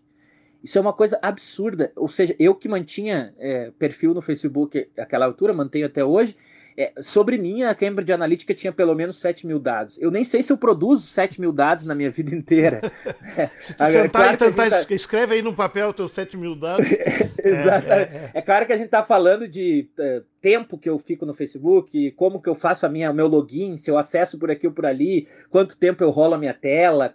Isso 0.62 0.78
é 0.78 0.80
uma 0.80 0.92
coisa 0.92 1.18
absurda. 1.20 1.92
Ou 1.96 2.08
seja, 2.08 2.34
eu 2.38 2.54
que 2.54 2.68
mantinha 2.68 3.34
é, 3.38 3.70
perfil 3.78 4.14
no 4.14 4.22
Facebook 4.22 4.88
naquela 4.96 5.26
altura, 5.26 5.52
mantenho 5.52 5.86
até 5.86 6.04
hoje, 6.04 6.36
é, 6.76 6.92
sobre 7.02 7.36
mim, 7.36 7.64
a 7.64 7.74
Cambridge 7.74 8.12
Analytica 8.12 8.54
tinha 8.54 8.72
pelo 8.72 8.94
menos 8.94 9.16
7 9.16 9.46
mil 9.46 9.58
dados. 9.58 9.98
Eu 10.00 10.10
nem 10.10 10.24
sei 10.24 10.42
se 10.42 10.52
eu 10.52 10.56
produzo 10.56 11.06
7 11.06 11.40
mil 11.40 11.52
dados 11.52 11.84
na 11.84 11.94
minha 11.94 12.10
vida 12.10 12.34
inteira. 12.34 12.80
se 13.60 13.74
tu 13.74 13.82
é, 13.82 13.86
sentar 13.88 14.10
claro 14.10 14.34
e 14.34 14.36
tentar, 14.36 14.70
tá... 14.70 14.94
escreve 14.94 15.34
aí 15.34 15.42
no 15.42 15.54
papel 15.54 15.92
teus 15.92 16.12
7 16.12 16.36
mil 16.36 16.54
dados. 16.54 16.86
Exato. 17.44 17.88
É, 17.88 18.02
é, 18.02 18.30
é, 18.34 18.42
claro 18.42 18.66
que 18.66 18.72
a 18.72 18.76
gente 18.76 18.86
está 18.86 19.02
falando 19.02 19.46
de 19.46 19.90
é, 19.98 20.22
tempo 20.42 20.76
que 20.76 20.90
eu 20.90 20.98
fico 20.98 21.24
no 21.24 21.32
Facebook, 21.32 22.10
como 22.10 22.42
que 22.42 22.48
eu 22.48 22.54
faço 22.54 22.84
a 22.84 22.88
minha, 22.88 23.12
meu 23.12 23.28
login, 23.28 23.76
se 23.76 23.88
eu 23.88 23.96
acesso 23.96 24.36
por 24.36 24.50
aqui 24.50 24.66
ou 24.66 24.72
por 24.72 24.84
ali, 24.84 25.28
quanto 25.48 25.78
tempo 25.78 26.02
eu 26.02 26.10
rolo 26.10 26.34
a 26.34 26.38
minha 26.38 26.52
tela, 26.52 27.14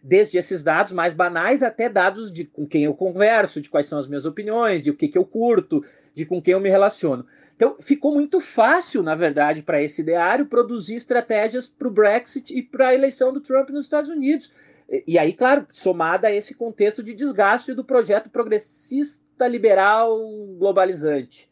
desde 0.00 0.38
esses 0.38 0.62
dados 0.62 0.92
mais 0.92 1.12
banais 1.12 1.64
até 1.64 1.88
dados 1.88 2.32
de 2.32 2.44
com 2.44 2.64
quem 2.64 2.84
eu 2.84 2.94
converso, 2.94 3.60
de 3.60 3.68
quais 3.68 3.88
são 3.88 3.98
as 3.98 4.06
minhas 4.06 4.24
opiniões, 4.24 4.80
de 4.80 4.90
o 4.90 4.96
que, 4.96 5.08
que 5.08 5.18
eu 5.18 5.24
curto, 5.24 5.82
de 6.14 6.24
com 6.24 6.40
quem 6.40 6.52
eu 6.52 6.60
me 6.60 6.70
relaciono. 6.70 7.26
Então 7.56 7.76
ficou 7.80 8.14
muito 8.14 8.38
fácil, 8.38 9.02
na 9.02 9.16
verdade, 9.16 9.62
para 9.62 9.82
esse 9.82 10.00
ideário 10.00 10.46
produzir 10.46 10.94
estratégias 10.94 11.66
para 11.66 11.88
o 11.88 11.90
Brexit 11.90 12.56
e 12.56 12.62
para 12.62 12.88
a 12.88 12.94
eleição 12.94 13.32
do 13.32 13.40
Trump 13.40 13.70
nos 13.70 13.84
Estados 13.84 14.08
Unidos. 14.08 14.52
E 15.06 15.18
aí, 15.18 15.32
claro, 15.32 15.66
somada 15.70 16.28
a 16.28 16.34
esse 16.34 16.54
contexto 16.54 17.02
de 17.02 17.12
desgaste 17.12 17.74
do 17.74 17.84
projeto 17.84 18.30
progressista 18.30 19.46
liberal 19.46 20.16
globalizante. 20.56 21.48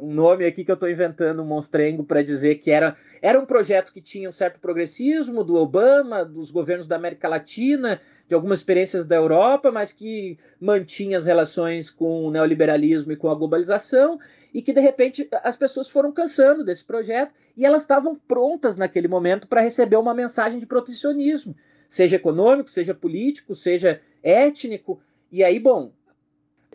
Um 0.00 0.12
nome 0.12 0.46
aqui 0.46 0.64
que 0.64 0.70
eu 0.70 0.74
estou 0.74 0.88
inventando, 0.88 1.42
um 1.42 1.46
monstrengo, 1.46 2.02
para 2.02 2.22
dizer 2.22 2.56
que 2.56 2.70
era, 2.70 2.96
era 3.20 3.38
um 3.38 3.44
projeto 3.44 3.92
que 3.92 4.00
tinha 4.00 4.28
um 4.28 4.32
certo 4.32 4.58
progressismo 4.58 5.44
do 5.44 5.56
Obama, 5.56 6.24
dos 6.24 6.50
governos 6.50 6.86
da 6.86 6.96
América 6.96 7.28
Latina, 7.28 8.00
de 8.26 8.34
algumas 8.34 8.58
experiências 8.58 9.04
da 9.04 9.16
Europa, 9.16 9.70
mas 9.70 9.92
que 9.92 10.38
mantinha 10.60 11.18
as 11.18 11.26
relações 11.26 11.90
com 11.90 12.24
o 12.24 12.30
neoliberalismo 12.30 13.12
e 13.12 13.16
com 13.16 13.28
a 13.28 13.34
globalização, 13.34 14.18
e 14.54 14.62
que 14.62 14.72
de 14.72 14.80
repente 14.80 15.28
as 15.44 15.56
pessoas 15.56 15.88
foram 15.88 16.12
cansando 16.12 16.64
desse 16.64 16.84
projeto 16.84 17.32
e 17.56 17.66
elas 17.66 17.82
estavam 17.82 18.14
prontas 18.14 18.76
naquele 18.76 19.08
momento 19.08 19.46
para 19.46 19.60
receber 19.60 19.96
uma 19.96 20.14
mensagem 20.14 20.58
de 20.58 20.66
protecionismo, 20.66 21.54
seja 21.88 22.16
econômico, 22.16 22.70
seja 22.70 22.94
político, 22.94 23.54
seja 23.54 24.00
étnico. 24.22 25.00
E 25.30 25.44
aí, 25.44 25.58
bom, 25.58 25.92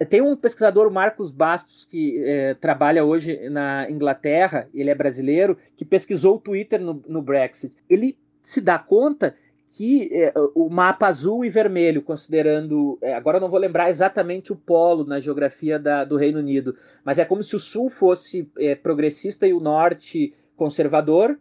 tem 0.03 0.21
um 0.21 0.35
pesquisador, 0.35 0.91
Marcos 0.91 1.31
Bastos, 1.31 1.85
que 1.85 2.21
é, 2.25 2.53
trabalha 2.55 3.05
hoje 3.05 3.49
na 3.49 3.89
Inglaterra, 3.89 4.67
ele 4.73 4.89
é 4.89 4.95
brasileiro, 4.95 5.57
que 5.77 5.85
pesquisou 5.85 6.35
o 6.35 6.39
Twitter 6.39 6.81
no, 6.81 7.01
no 7.07 7.21
Brexit. 7.21 7.73
Ele 7.89 8.17
se 8.41 8.59
dá 8.59 8.77
conta 8.77 9.35
que 9.69 10.09
é, 10.11 10.33
o 10.53 10.69
mapa 10.69 11.07
azul 11.07 11.43
e 11.43 11.49
vermelho, 11.49 12.01
considerando. 12.01 12.97
É, 13.01 13.13
agora 13.13 13.37
eu 13.37 13.41
não 13.41 13.49
vou 13.49 13.59
lembrar 13.59 13.89
exatamente 13.89 14.51
o 14.51 14.55
polo 14.55 15.05
na 15.05 15.19
geografia 15.19 15.79
da, 15.79 16.03
do 16.03 16.17
Reino 16.17 16.39
Unido, 16.39 16.75
mas 17.03 17.17
é 17.17 17.25
como 17.25 17.41
se 17.41 17.55
o 17.55 17.59
sul 17.59 17.89
fosse 17.89 18.49
é, 18.57 18.75
progressista 18.75 19.47
e 19.47 19.53
o 19.53 19.59
norte 19.59 20.33
conservador, 20.55 21.37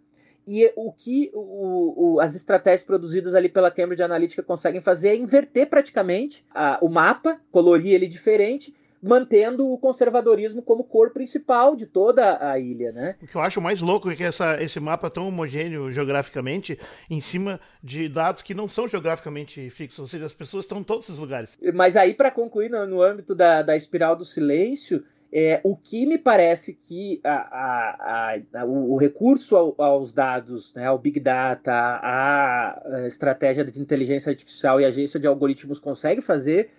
e 0.47 0.71
o 0.77 0.93
que 0.93 1.31
o, 1.33 2.17
o, 2.17 2.21
as 2.21 2.35
estratégias 2.35 2.83
produzidas 2.83 3.35
ali 3.35 3.49
pela 3.49 3.71
Cambridge 3.71 4.03
Analytica 4.03 4.43
conseguem 4.43 4.81
fazer 4.81 5.09
é 5.11 5.17
inverter 5.17 5.69
praticamente 5.69 6.45
a, 6.55 6.79
o 6.81 6.89
mapa, 6.89 7.41
colorir 7.51 7.95
ele 7.95 8.07
diferente, 8.07 8.75
mantendo 9.05 9.71
o 9.71 9.77
conservadorismo 9.77 10.63
como 10.63 10.83
cor 10.83 11.11
principal 11.11 11.77
de 11.77 11.85
toda 11.85 12.39
a 12.41 12.59
ilha, 12.59 12.91
né? 12.91 13.17
O 13.23 13.27
que 13.27 13.37
eu 13.37 13.41
acho 13.43 13.61
mais 13.61 13.83
louco 13.83 14.11
é 14.11 14.17
que 14.17 14.25
essa, 14.25 14.63
esse 14.63 14.81
mapa 14.81 15.11
tão 15.11 15.29
homogêneo 15.29 15.93
geograficamente, 15.93 16.79
em 17.11 17.21
cima 17.21 17.61
de 17.83 18.09
dados 18.09 18.43
que 18.43 18.55
não 18.55 18.67
são 18.67 18.89
geograficamente 18.89 19.69
fixos, 19.69 19.99
ou 19.99 20.07
seja, 20.07 20.25
as 20.25 20.33
pessoas 20.33 20.65
estão 20.65 20.79
em 20.79 20.83
todos 20.83 21.05
esses 21.05 21.19
lugares. 21.19 21.59
Mas 21.75 21.99
aí, 21.99 22.15
para 22.15 22.31
concluir, 22.31 22.71
no, 22.71 22.87
no 22.87 23.03
âmbito 23.03 23.35
da, 23.35 23.61
da 23.61 23.77
espiral 23.77 24.17
do 24.17 24.25
silêncio, 24.25 25.05
é, 25.37 25.61
o 25.65 25.77
que 25.77 26.07
me 26.07 26.17
parece 26.17 26.73
que 26.73 27.21
a, 27.25 27.35
a, 27.35 28.37
a, 28.55 28.65
o, 28.65 28.97
recurso 28.97 29.57
ao, 29.57 29.75
aos 29.79 30.13
dados, 30.13 30.73
né, 30.75 30.87
ao 30.87 30.97
Big 30.97 31.19
Data, 31.19 31.73
a, 31.73 33.05
estratégia 33.09 33.65
de 33.65 33.83
inteligência 33.83 34.31
artificial 34.31 34.81
e 34.81 34.85
agência 34.85 35.19
de 35.19 35.27
algoritmos 35.27 35.81
consegue 35.81 36.21
fazer 36.21 36.71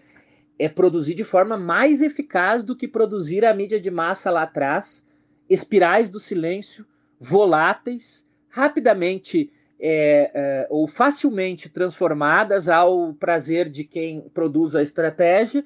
é 0.57 0.69
produzir 0.69 1.15
de 1.15 1.25
forma 1.25 1.57
mais 1.57 2.01
eficaz 2.01 2.63
do 2.63 2.77
que 2.77 2.87
produzir 2.87 3.43
a 3.43 3.53
mídia 3.53 3.77
de 3.77 3.91
massa 3.91 4.31
lá 4.31 4.43
atrás, 4.43 5.05
espirais 5.49 6.09
do 6.09 6.17
silêncio, 6.17 6.85
voláteis, 7.19 8.25
rapidamente 8.47 9.51
é, 9.77 10.31
é, 10.33 10.67
ou 10.69 10.87
facilmente 10.87 11.67
transformadas 11.67 12.69
ao 12.69 13.13
prazer 13.15 13.67
de 13.67 13.83
quem 13.83 14.29
produz 14.33 14.77
a 14.77 14.81
estratégia 14.81 15.65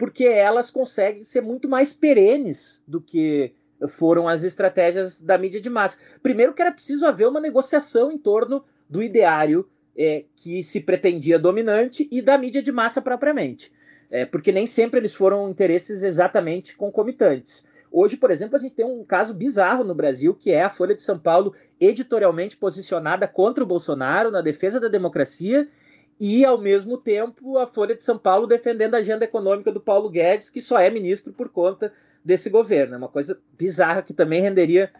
porque 0.00 0.24
elas 0.24 0.70
conseguem 0.70 1.24
ser 1.24 1.42
muito 1.42 1.68
mais 1.68 1.92
perenes 1.92 2.82
do 2.88 3.02
que 3.02 3.52
foram 3.86 4.26
as 4.26 4.44
estratégias 4.44 5.20
da 5.20 5.36
mídia 5.36 5.60
de 5.60 5.68
massa. 5.68 5.98
Primeiro 6.22 6.54
que 6.54 6.62
era 6.62 6.72
preciso 6.72 7.04
haver 7.04 7.28
uma 7.28 7.38
negociação 7.38 8.10
em 8.10 8.16
torno 8.16 8.64
do 8.88 9.02
ideário 9.02 9.68
é, 9.94 10.24
que 10.34 10.64
se 10.64 10.80
pretendia 10.80 11.38
dominante 11.38 12.08
e 12.10 12.22
da 12.22 12.38
mídia 12.38 12.62
de 12.62 12.72
massa 12.72 13.02
propriamente. 13.02 13.70
É, 14.10 14.24
porque 14.24 14.50
nem 14.50 14.66
sempre 14.66 14.98
eles 14.98 15.12
foram 15.12 15.50
interesses 15.50 16.02
exatamente 16.02 16.74
concomitantes. 16.78 17.62
Hoje, 17.92 18.16
por 18.16 18.30
exemplo, 18.30 18.56
a 18.56 18.58
gente 18.58 18.72
tem 18.72 18.86
um 18.86 19.04
caso 19.04 19.34
bizarro 19.34 19.84
no 19.84 19.94
Brasil, 19.94 20.34
que 20.34 20.50
é 20.50 20.62
a 20.62 20.70
Folha 20.70 20.94
de 20.94 21.02
São 21.02 21.18
Paulo 21.18 21.54
editorialmente 21.78 22.56
posicionada 22.56 23.28
contra 23.28 23.62
o 23.62 23.66
Bolsonaro, 23.66 24.30
na 24.30 24.40
defesa 24.40 24.80
da 24.80 24.88
democracia, 24.88 25.68
e, 26.20 26.44
ao 26.44 26.58
mesmo 26.58 26.98
tempo, 26.98 27.56
a 27.56 27.66
Folha 27.66 27.96
de 27.96 28.04
São 28.04 28.18
Paulo 28.18 28.46
defendendo 28.46 28.94
a 28.94 28.98
agenda 28.98 29.24
econômica 29.24 29.72
do 29.72 29.80
Paulo 29.80 30.10
Guedes, 30.10 30.50
que 30.50 30.60
só 30.60 30.78
é 30.78 30.90
ministro 30.90 31.32
por 31.32 31.48
conta 31.48 31.90
desse 32.22 32.50
governo. 32.50 32.94
É 32.94 32.98
uma 32.98 33.08
coisa 33.08 33.40
bizarra 33.56 34.02
que 34.02 34.12
também 34.12 34.42
renderia 34.42 34.92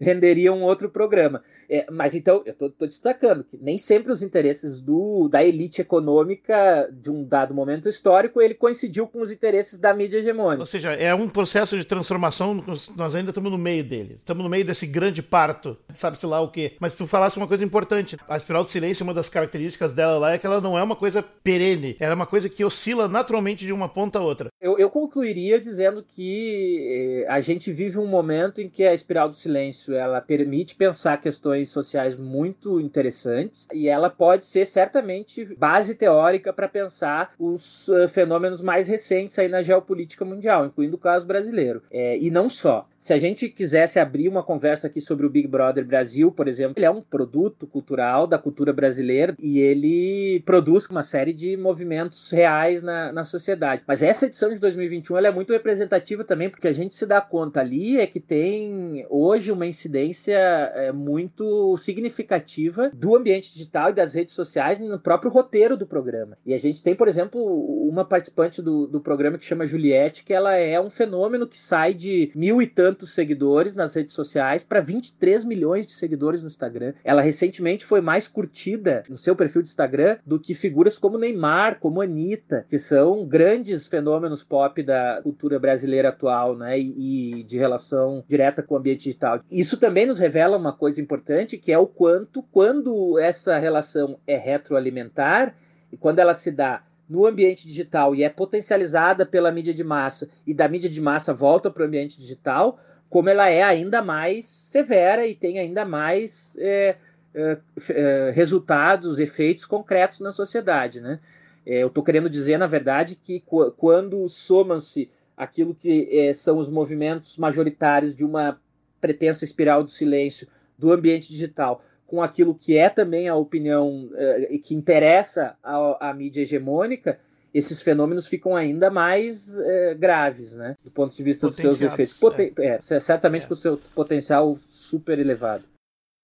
renderia 0.00 0.52
um 0.52 0.62
outro 0.62 0.88
programa. 0.88 1.42
É, 1.68 1.86
mas 1.90 2.14
então, 2.14 2.42
eu 2.44 2.52
estou 2.52 2.88
destacando 2.88 3.44
que 3.44 3.58
nem 3.60 3.78
sempre 3.78 4.12
os 4.12 4.22
interesses 4.22 4.80
do, 4.80 5.28
da 5.28 5.44
elite 5.44 5.80
econômica 5.80 6.88
de 6.92 7.10
um 7.10 7.24
dado 7.24 7.54
momento 7.54 7.88
histórico 7.88 8.40
ele 8.40 8.54
coincidiu 8.54 9.06
com 9.06 9.20
os 9.20 9.30
interesses 9.30 9.78
da 9.78 9.92
mídia 9.94 10.18
hegemônica. 10.18 10.62
Ou 10.62 10.66
seja, 10.66 10.92
é 10.92 11.14
um 11.14 11.28
processo 11.28 11.76
de 11.76 11.84
transformação, 11.84 12.62
nós 12.96 13.14
ainda 13.14 13.30
estamos 13.30 13.50
no 13.50 13.58
meio 13.58 13.84
dele. 13.84 14.16
Estamos 14.18 14.42
no 14.42 14.48
meio 14.48 14.64
desse 14.64 14.86
grande 14.86 15.22
parto, 15.22 15.76
sabe-se 15.92 16.26
lá 16.26 16.40
o 16.40 16.50
quê. 16.50 16.72
Mas 16.80 16.94
tu 16.94 17.06
falasse 17.06 17.36
uma 17.36 17.48
coisa 17.48 17.64
importante. 17.64 18.16
A 18.28 18.36
espiral 18.36 18.62
do 18.62 18.68
silêncio, 18.68 19.04
uma 19.04 19.14
das 19.14 19.28
características 19.28 19.92
dela 19.92 20.18
lá 20.18 20.32
é 20.32 20.38
que 20.38 20.46
ela 20.46 20.60
não 20.60 20.78
é 20.78 20.82
uma 20.82 20.96
coisa 20.96 21.22
perene, 21.22 21.96
ela 22.00 22.12
é 22.12 22.14
uma 22.14 22.26
coisa 22.26 22.48
que 22.48 22.64
oscila 22.64 23.08
naturalmente 23.08 23.64
de 23.64 23.72
uma 23.72 23.88
ponta 23.88 24.18
a 24.18 24.22
outra. 24.22 24.48
Eu, 24.60 24.78
eu 24.78 24.90
concluiria 24.90 25.60
dizendo 25.60 26.02
que 26.02 27.24
eh, 27.24 27.26
a 27.28 27.40
gente 27.40 27.72
vive 27.72 27.98
um 27.98 28.06
momento 28.06 28.60
em 28.60 28.68
que 28.68 28.84
a 28.84 28.94
espiral 28.94 29.28
do 29.28 29.36
silêncio 29.36 29.85
isso 29.86 29.94
ela 29.94 30.20
permite 30.20 30.74
pensar 30.74 31.20
questões 31.20 31.68
sociais 31.68 32.16
muito 32.16 32.80
interessantes 32.80 33.68
e 33.72 33.88
ela 33.88 34.10
pode 34.10 34.46
ser 34.46 34.66
certamente 34.66 35.44
base 35.56 35.94
teórica 35.94 36.52
para 36.52 36.68
pensar 36.68 37.32
os 37.38 37.88
uh, 37.88 38.08
fenômenos 38.08 38.60
mais 38.60 38.88
recentes 38.88 39.38
aí 39.38 39.48
na 39.48 39.62
geopolítica 39.62 40.24
mundial, 40.24 40.66
incluindo 40.66 40.96
o 40.96 40.98
caso 40.98 41.26
brasileiro. 41.26 41.82
É, 41.90 42.18
e 42.18 42.30
não 42.30 42.48
só. 42.48 42.88
Se 42.98 43.12
a 43.12 43.18
gente 43.18 43.48
quisesse 43.48 44.00
abrir 44.00 44.28
uma 44.28 44.42
conversa 44.42 44.88
aqui 44.88 45.00
sobre 45.00 45.26
o 45.26 45.30
Big 45.30 45.46
Brother 45.46 45.86
Brasil, 45.86 46.32
por 46.32 46.48
exemplo, 46.48 46.74
ele 46.76 46.86
é 46.86 46.90
um 46.90 47.02
produto 47.02 47.66
cultural 47.66 48.26
da 48.26 48.38
cultura 48.38 48.72
brasileira 48.72 49.36
e 49.38 49.60
ele 49.60 50.42
produz 50.44 50.86
uma 50.86 51.02
série 51.02 51.32
de 51.32 51.56
movimentos 51.56 52.30
reais 52.30 52.82
na, 52.82 53.12
na 53.12 53.22
sociedade. 53.22 53.82
Mas 53.86 54.02
essa 54.02 54.26
edição 54.26 54.50
de 54.50 54.58
2021 54.58 55.18
ela 55.18 55.28
é 55.28 55.30
muito 55.30 55.52
representativa 55.52 56.24
também, 56.24 56.50
porque 56.50 56.66
a 56.66 56.72
gente 56.72 56.94
se 56.94 57.06
dá 57.06 57.20
conta 57.20 57.60
ali 57.60 58.00
é 58.00 58.06
que 58.06 58.18
tem 58.18 59.06
hoje 59.08 59.52
uma 59.52 59.66
incidência 59.76 60.36
é, 60.36 60.92
muito 60.92 61.76
significativa 61.76 62.90
do 62.94 63.16
ambiente 63.16 63.52
digital 63.52 63.90
e 63.90 63.94
das 63.94 64.14
redes 64.14 64.34
sociais 64.34 64.78
no 64.78 64.98
próprio 64.98 65.30
roteiro 65.30 65.76
do 65.76 65.86
programa. 65.86 66.38
E 66.44 66.54
a 66.54 66.58
gente 66.58 66.82
tem, 66.82 66.94
por 66.94 67.08
exemplo, 67.08 67.40
uma 67.88 68.04
participante 68.04 68.62
do, 68.62 68.86
do 68.86 69.00
programa 69.00 69.38
que 69.38 69.44
chama 69.44 69.66
Juliette, 69.66 70.24
que 70.24 70.32
ela 70.32 70.56
é 70.56 70.80
um 70.80 70.90
fenômeno 70.90 71.46
que 71.46 71.58
sai 71.58 71.94
de 71.94 72.32
mil 72.34 72.60
e 72.60 72.66
tantos 72.66 73.14
seguidores 73.14 73.74
nas 73.74 73.94
redes 73.94 74.14
sociais 74.14 74.64
para 74.64 74.80
23 74.80 75.44
milhões 75.44 75.86
de 75.86 75.92
seguidores 75.92 76.40
no 76.40 76.48
Instagram. 76.48 76.94
Ela 77.04 77.22
recentemente 77.22 77.84
foi 77.84 78.00
mais 78.00 78.26
curtida 78.26 79.02
no 79.08 79.18
seu 79.18 79.36
perfil 79.36 79.62
de 79.62 79.68
Instagram 79.68 80.18
do 80.24 80.40
que 80.40 80.54
figuras 80.54 80.98
como 80.98 81.18
Neymar, 81.18 81.78
como 81.78 82.00
Anitta, 82.00 82.66
que 82.68 82.78
são 82.78 83.26
grandes 83.26 83.86
fenômenos 83.86 84.42
pop 84.42 84.82
da 84.82 85.20
cultura 85.22 85.58
brasileira 85.58 86.08
atual, 86.08 86.56
né? 86.56 86.78
E, 86.78 87.40
e 87.40 87.42
de 87.42 87.58
relação 87.58 88.24
direta 88.26 88.62
com 88.62 88.74
o 88.74 88.78
ambiente 88.78 89.04
digital. 89.04 89.40
Também 89.74 90.04
nos 90.04 90.18
revela 90.18 90.58
uma 90.58 90.74
coisa 90.74 91.00
importante, 91.00 91.56
que 91.56 91.72
é 91.72 91.78
o 91.78 91.86
quanto, 91.86 92.42
quando 92.42 93.18
essa 93.18 93.56
relação 93.56 94.20
é 94.26 94.36
retroalimentar, 94.36 95.56
e 95.90 95.96
quando 95.96 96.18
ela 96.18 96.34
se 96.34 96.50
dá 96.50 96.82
no 97.08 97.24
ambiente 97.24 97.66
digital 97.66 98.14
e 98.14 98.22
é 98.22 98.28
potencializada 98.28 99.24
pela 99.24 99.50
mídia 99.50 99.72
de 99.72 99.82
massa, 99.82 100.28
e 100.46 100.52
da 100.52 100.68
mídia 100.68 100.90
de 100.90 101.00
massa 101.00 101.32
volta 101.32 101.70
para 101.70 101.84
o 101.84 101.86
ambiente 101.86 102.20
digital, 102.20 102.78
como 103.08 103.30
ela 103.30 103.48
é 103.48 103.62
ainda 103.62 104.02
mais 104.02 104.44
severa 104.44 105.26
e 105.26 105.34
tem 105.34 105.58
ainda 105.58 105.86
mais 105.86 106.54
é, 106.58 106.96
é, 107.34 107.58
é 107.90 108.30
resultados, 108.34 109.18
efeitos 109.18 109.64
concretos 109.64 110.20
na 110.20 110.32
sociedade. 110.32 111.00
Né? 111.00 111.18
É, 111.64 111.82
eu 111.82 111.86
estou 111.86 112.04
querendo 112.04 112.28
dizer, 112.28 112.58
na 112.58 112.66
verdade, 112.66 113.16
que 113.16 113.42
quando 113.76 114.28
somam-se 114.28 115.10
aquilo 115.36 115.74
que 115.74 116.08
é, 116.10 116.34
são 116.34 116.58
os 116.58 116.68
movimentos 116.68 117.36
majoritários 117.36 118.14
de 118.14 118.24
uma 118.24 118.60
pretensa 119.00 119.44
espiral 119.44 119.82
do 119.82 119.90
silêncio 119.90 120.46
do 120.78 120.92
ambiente 120.92 121.28
digital 121.28 121.82
com 122.06 122.22
aquilo 122.22 122.54
que 122.54 122.76
é 122.76 122.88
também 122.88 123.28
a 123.28 123.34
opinião 123.34 124.08
uh, 124.12 124.58
que 124.60 124.74
interessa 124.74 125.56
à, 125.62 126.14
mídia 126.14 126.42
hegemônica, 126.42 127.18
esses 127.52 127.82
fenômenos 127.82 128.26
ficam 128.26 128.54
ainda 128.54 128.90
mais 128.90 129.58
uh, 129.58 129.98
graves, 129.98 130.56
né? 130.56 130.76
Do 130.84 130.90
ponto 130.90 131.16
de 131.16 131.22
vista 131.22 131.48
dos 131.48 131.56
seus 131.56 131.80
efeitos. 131.80 132.18
Poten 132.18 132.52
é. 132.58 132.78
É, 132.90 133.00
certamente 133.00 133.44
é. 133.44 133.48
com 133.48 133.54
o 133.54 133.56
seu 133.56 133.78
potencial 133.94 134.56
super 134.70 135.18
elevado. 135.18 135.64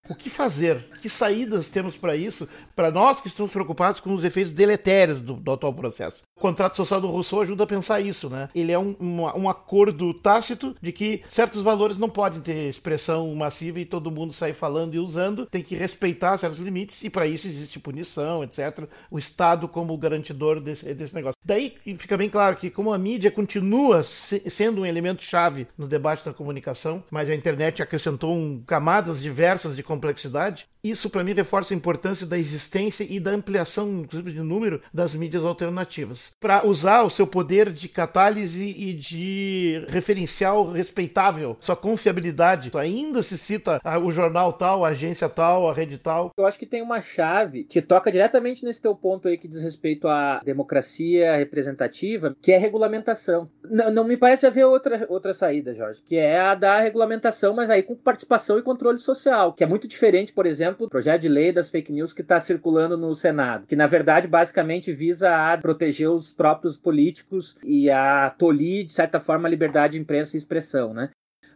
O 0.09 0.17
que 0.17 0.29
fazer? 0.29 0.85
Que 1.01 1.09
saídas 1.09 1.71
temos 1.71 1.97
para 1.97 2.17
isso? 2.17 2.49
Para 2.75 2.91
nós 2.91 3.21
que 3.21 3.29
estamos 3.29 3.53
preocupados 3.53 4.01
com 4.01 4.12
os 4.12 4.25
efeitos 4.25 4.53
deletérios 4.53 5.21
do, 5.21 5.35
do, 5.35 5.53
atual 5.53 5.73
processo. 5.73 6.25
O 6.37 6.41
contrato 6.41 6.77
social 6.77 7.01
do 7.01 7.07
Rousseau 7.07 7.41
ajuda 7.41 7.62
a 7.62 7.69
pensar 7.69 8.01
isso, 8.01 8.29
né? 8.29 8.49
Ele 8.53 8.73
é 8.73 8.79
um, 8.79 8.97
um, 9.01 9.23
um, 9.43 9.49
acordo 9.49 10.12
tácito 10.12 10.75
de 10.83 10.91
que 10.91 11.23
certos 11.29 11.62
valores 11.62 11.99
não 11.99 12.09
podem 12.09 12.41
ter 12.41 12.69
expressão 12.69 13.33
massiva 13.37 13.79
e 13.79 13.85
todo 13.85 14.11
mundo 14.11 14.33
sair 14.33 14.55
falando 14.55 14.95
e 14.97 14.99
usando, 14.99 15.47
tem 15.47 15.62
que 15.62 15.77
respeitar 15.77 16.37
certos 16.37 16.59
limites 16.59 17.05
e 17.05 17.11
para 17.11 17.29
isso 17.29 17.47
existe 17.47 17.79
punição, 17.79 18.43
etc. 18.43 18.88
O 19.09 19.21
Estado 19.21 19.69
como 19.69 19.97
garantidor 19.97 20.61
desse, 20.61 20.93
desse 20.95 21.15
negócio. 21.15 21.38
Daí 21.45 21.77
fica 21.97 22.17
bem 22.17 22.29
claro 22.29 22.57
que 22.57 22.71
como 22.71 22.93
a 22.93 22.99
mídia 22.99 23.31
continua 23.31 24.03
se, 24.03 24.43
sendo 24.51 24.83
um 24.83 24.87
elemento 24.87 25.23
chave 25.23 25.69
no 25.79 25.87
debate 25.87 26.25
da 26.25 26.35
comunicação, 26.35 27.05
mas 27.09 27.31
a 27.31 27.35
internet 27.37 27.81
acrescentou 27.81 28.35
um, 28.35 28.61
camadas 28.67 29.23
diversas 29.23 29.77
de 29.77 29.83
complexidade, 29.92 30.66
isso 30.85 31.09
para 31.09 31.22
mim 31.22 31.33
reforça 31.33 31.72
a 31.72 31.76
importância 31.76 32.26
da 32.26 32.37
existência 32.37 33.07
e 33.09 33.20
da 33.20 33.31
ampliação, 33.31 33.88
inclusive, 34.00 34.33
de 34.33 34.40
número 34.40 34.83
das 34.92 35.14
mídias 35.14 35.44
alternativas. 35.44 36.33
Para 36.40 36.66
usar 36.66 37.02
o 37.02 37.11
seu 37.11 37.24
poder 37.24 37.70
de 37.70 37.88
catálise 37.88 38.64
e 38.64 38.92
de 38.92 39.85
referencial 39.88 40.72
respeitável, 40.72 41.57
sua 41.61 41.76
confiabilidade. 41.76 42.72
Ainda 42.76 43.22
se 43.22 43.38
cita 43.38 43.81
o 44.02 44.11
jornal 44.11 44.52
tal, 44.55 44.85
a 44.85 44.88
agência 44.88 45.28
tal, 45.28 45.70
a 45.70 45.72
rede 45.72 45.98
tal. 45.98 46.33
Eu 46.37 46.46
acho 46.46 46.59
que 46.59 46.66
tem 46.66 46.83
uma 46.83 47.00
chave 47.00 47.62
que 47.62 47.81
toca 47.81 48.11
diretamente 48.11 48.64
nesse 48.64 48.83
teu 48.83 48.96
ponto 48.96 49.28
aí 49.28 49.38
que 49.38 49.46
diz 49.46 49.62
respeito 49.62 50.09
à 50.09 50.40
democracia 50.44 51.37
representativa, 51.37 52.35
que 52.42 52.50
é 52.50 52.57
a 52.57 52.61
regulamentação. 52.61 53.48
Não, 53.62 53.88
não 53.88 54.05
me 54.05 54.16
parece 54.16 54.48
haver 54.48 54.64
outra, 54.64 55.07
outra 55.09 55.33
saída, 55.33 55.72
Jorge, 55.74 56.02
que 56.02 56.16
é 56.16 56.40
a 56.40 56.57
da 56.57 56.81
regulamentação, 56.81 57.55
mas 57.55 57.70
aí 57.70 57.85
com 57.85 57.94
participação 57.94 58.59
e 58.59 58.62
controle 58.62 58.98
social, 58.98 59.52
que 59.52 59.62
é 59.62 59.66
muito 59.66 59.82
diferente, 59.88 60.33
por 60.33 60.47
exemplo, 60.47 60.87
do 60.87 60.90
projeto 60.90 61.23
de 61.23 61.29
lei 61.29 61.53
das 61.53 61.71
fake 61.71 61.92
news 61.92 62.12
que 62.12 62.23
está 62.23 62.40
circulando 62.40 62.97
no 62.97 63.14
Senado, 63.14 63.66
que 63.66 63.77
na 63.77 63.87
verdade 63.87 64.29
basicamente 64.29 64.92
visa 64.92 65.53
a 65.53 65.59
proteger 65.59 66.09
os 66.09 66.33
próprios 66.33 66.77
políticos 66.77 67.57
e 67.64 67.90
a 67.90 68.31
tolir, 68.31 68.85
de 68.85 68.92
certa 68.92 69.21
forma, 69.21 69.49
a 69.49 69.51
liberdade 69.51 69.95
de 69.95 70.01
imprensa 70.01 70.37
e 70.37 70.38
expressão, 70.38 70.92
né? 70.92 71.11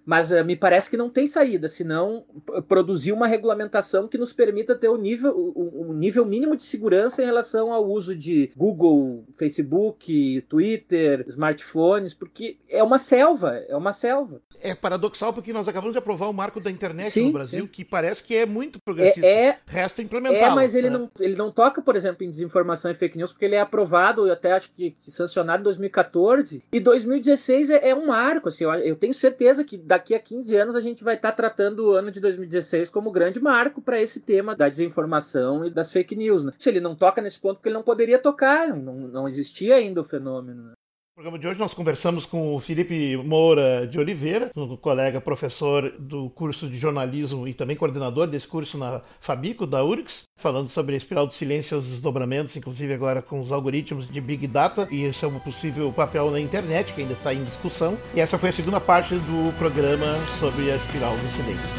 Mas 0.07 0.31
uh, 0.31 0.45
me 0.45 0.55
parece 0.55 0.89
que 0.89 0.97
não 0.97 1.11
tem 1.11 1.27
saída, 1.27 1.69
senão 1.69 2.25
produzir 2.69 3.13
uma 3.13 3.27
regulamentação 3.27 4.07
que 4.07 4.17
nos 4.17 4.33
permita 4.33 4.77
ter 4.77 4.89
o 4.89 4.97
nível, 4.97 5.35
o, 5.37 5.93
nível 5.93 6.25
mínimo 6.25 6.57
de 6.57 6.63
segurança 6.63 7.23
em 7.23 7.27
relação 7.27 7.73
ao 7.73 7.85
uso 7.85 8.15
de 8.15 8.51
Google, 8.57 9.25
Facebook, 9.37 10.43
Twitter, 10.49 11.25
smartphones, 11.29 12.15
porque 12.15 12.57
é 12.69 12.83
uma 12.83 12.99
selva, 12.99 13.57
é 13.69 13.77
uma 13.77 13.93
selva. 13.93 14.41
É 14.63 14.75
paradoxal 14.75 15.33
porque 15.33 15.53
nós 15.53 15.69
acabamos 15.69 15.93
de 15.93 15.99
aprovar 15.99 16.29
o 16.29 16.33
marco 16.33 16.61
da 16.61 16.71
internet 16.71 17.11
sim, 17.11 17.27
no 17.27 17.33
Brasil, 17.33 17.65
sim. 17.65 17.67
que 17.67 17.85
parece 17.85 18.23
que 18.23 18.35
é 18.35 18.47
muito 18.47 18.81
progressista. 18.81 19.27
É, 19.27 19.49
é 19.49 19.59
Resta 19.67 20.03
implementar. 20.03 20.53
É, 20.53 20.55
mas 20.55 20.75
ele, 20.75 20.89
né? 20.89 20.99
não, 20.99 21.11
ele 21.19 21.35
não 21.35 21.51
toca, 21.51 21.83
por 21.83 21.97
exemplo, 21.97 22.25
em 22.25 22.31
desinformação 22.31 22.91
e 22.91 22.95
fake 22.95 23.19
news, 23.19 23.33
porque 23.33 23.45
ele 23.45 23.57
é 23.57 23.61
aprovado, 23.61 24.27
eu 24.27 24.33
até 24.33 24.53
acho 24.53 24.71
que, 24.71 24.93
que 25.03 25.11
sancionado 25.11 25.61
em 25.61 25.65
2014, 25.65 26.63
e 26.73 26.81
2016 26.81 27.71
é, 27.71 27.89
é 27.91 27.95
um 27.95 28.07
marco. 28.07 28.49
Assim, 28.49 28.65
eu, 28.65 28.73
eu 28.75 28.97
tenho 28.97 29.13
certeza 29.13 29.65
que 29.65 29.77
da 29.77 29.96
daqui 29.97 30.15
a 30.15 30.21
15 30.21 30.57
anos 30.57 30.77
a 30.77 30.81
gente 30.81 31.03
vai 31.03 31.15
estar 31.15 31.31
tá 31.31 31.37
tratando 31.37 31.87
o 31.87 31.93
ano 31.93 32.11
de 32.11 32.21
2016 32.21 32.91
como 32.91 33.11
grande 33.11 33.41
marco 33.41 33.81
para 33.81 34.01
esse 34.01 34.21
tema 34.21 34.55
da 34.55 34.69
desinformação 34.69 35.65
e 35.65 35.71
das 35.71 35.91
fake 35.91 36.15
news. 36.15 36.45
Né? 36.45 36.53
Se 36.59 36.69
ele 36.69 36.81
não 36.81 36.95
toca 36.95 37.23
nesse 37.23 37.41
ponto, 37.41 37.57
porque 37.57 37.69
ele 37.69 37.77
não 37.77 37.83
poderia 37.83 38.19
tocar, 38.19 38.69
não, 38.69 38.95
não 38.95 39.27
existia 39.27 39.77
ainda 39.77 40.01
o 40.01 40.05
fenômeno. 40.05 40.73
No 41.17 41.23
programa 41.23 41.39
de 41.39 41.49
hoje 41.49 41.59
nós 41.59 41.73
conversamos 41.73 42.27
com 42.27 42.55
o 42.55 42.61
Felipe 42.61 43.17
Moura 43.17 43.87
de 43.87 43.99
Oliveira, 43.99 44.51
um 44.55 44.77
colega 44.77 45.19
professor 45.19 45.91
do 45.99 46.29
curso 46.29 46.69
de 46.69 46.77
jornalismo 46.77 47.49
e 47.49 47.55
também 47.55 47.75
coordenador 47.75 48.27
desse 48.27 48.47
curso 48.47 48.77
na 48.77 49.01
Fabico 49.19 49.67
da 49.67 49.83
URGS, 49.83 50.25
falando 50.37 50.69
sobre 50.69 50.93
a 50.93 50.99
espiral 50.99 51.27
do 51.27 51.33
silêncio 51.33 51.75
e 51.75 51.79
os 51.79 51.89
desdobramentos, 51.89 52.55
inclusive 52.55 52.93
agora 52.93 53.23
com 53.23 53.41
os 53.41 53.51
algoritmos 53.51 54.07
de 54.07 54.21
Big 54.21 54.47
Data 54.47 54.87
e 54.91 55.11
seu 55.15 55.31
possível 55.41 55.91
papel 55.91 56.31
na 56.31 56.39
internet, 56.39 56.93
que 56.93 57.01
ainda 57.01 57.15
está 57.15 57.33
em 57.33 57.45
discussão. 57.45 57.97
E 58.15 58.21
essa 58.21 58.37
foi 58.37 58.51
a 58.51 58.53
segunda 58.53 58.79
parte 58.79 59.15
do 59.15 59.57
programa 59.57 60.19
sobre 60.39 60.71
a 60.71 60.77
espiral 60.77 61.17
do 61.17 61.33
silêncio. 61.33 61.75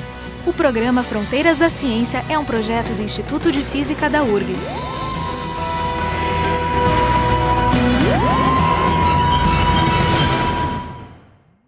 O 0.48 0.54
programa 0.54 1.04
Fronteiras 1.04 1.60
da 1.60 1.70
Ciência 1.70 2.26
é 2.28 2.40
um 2.40 2.44
projeto 2.44 2.92
do 2.96 3.04
Instituto 3.04 3.52
de 3.52 3.62
Física 3.62 4.10
da 4.10 4.24
URGS. 4.24 5.07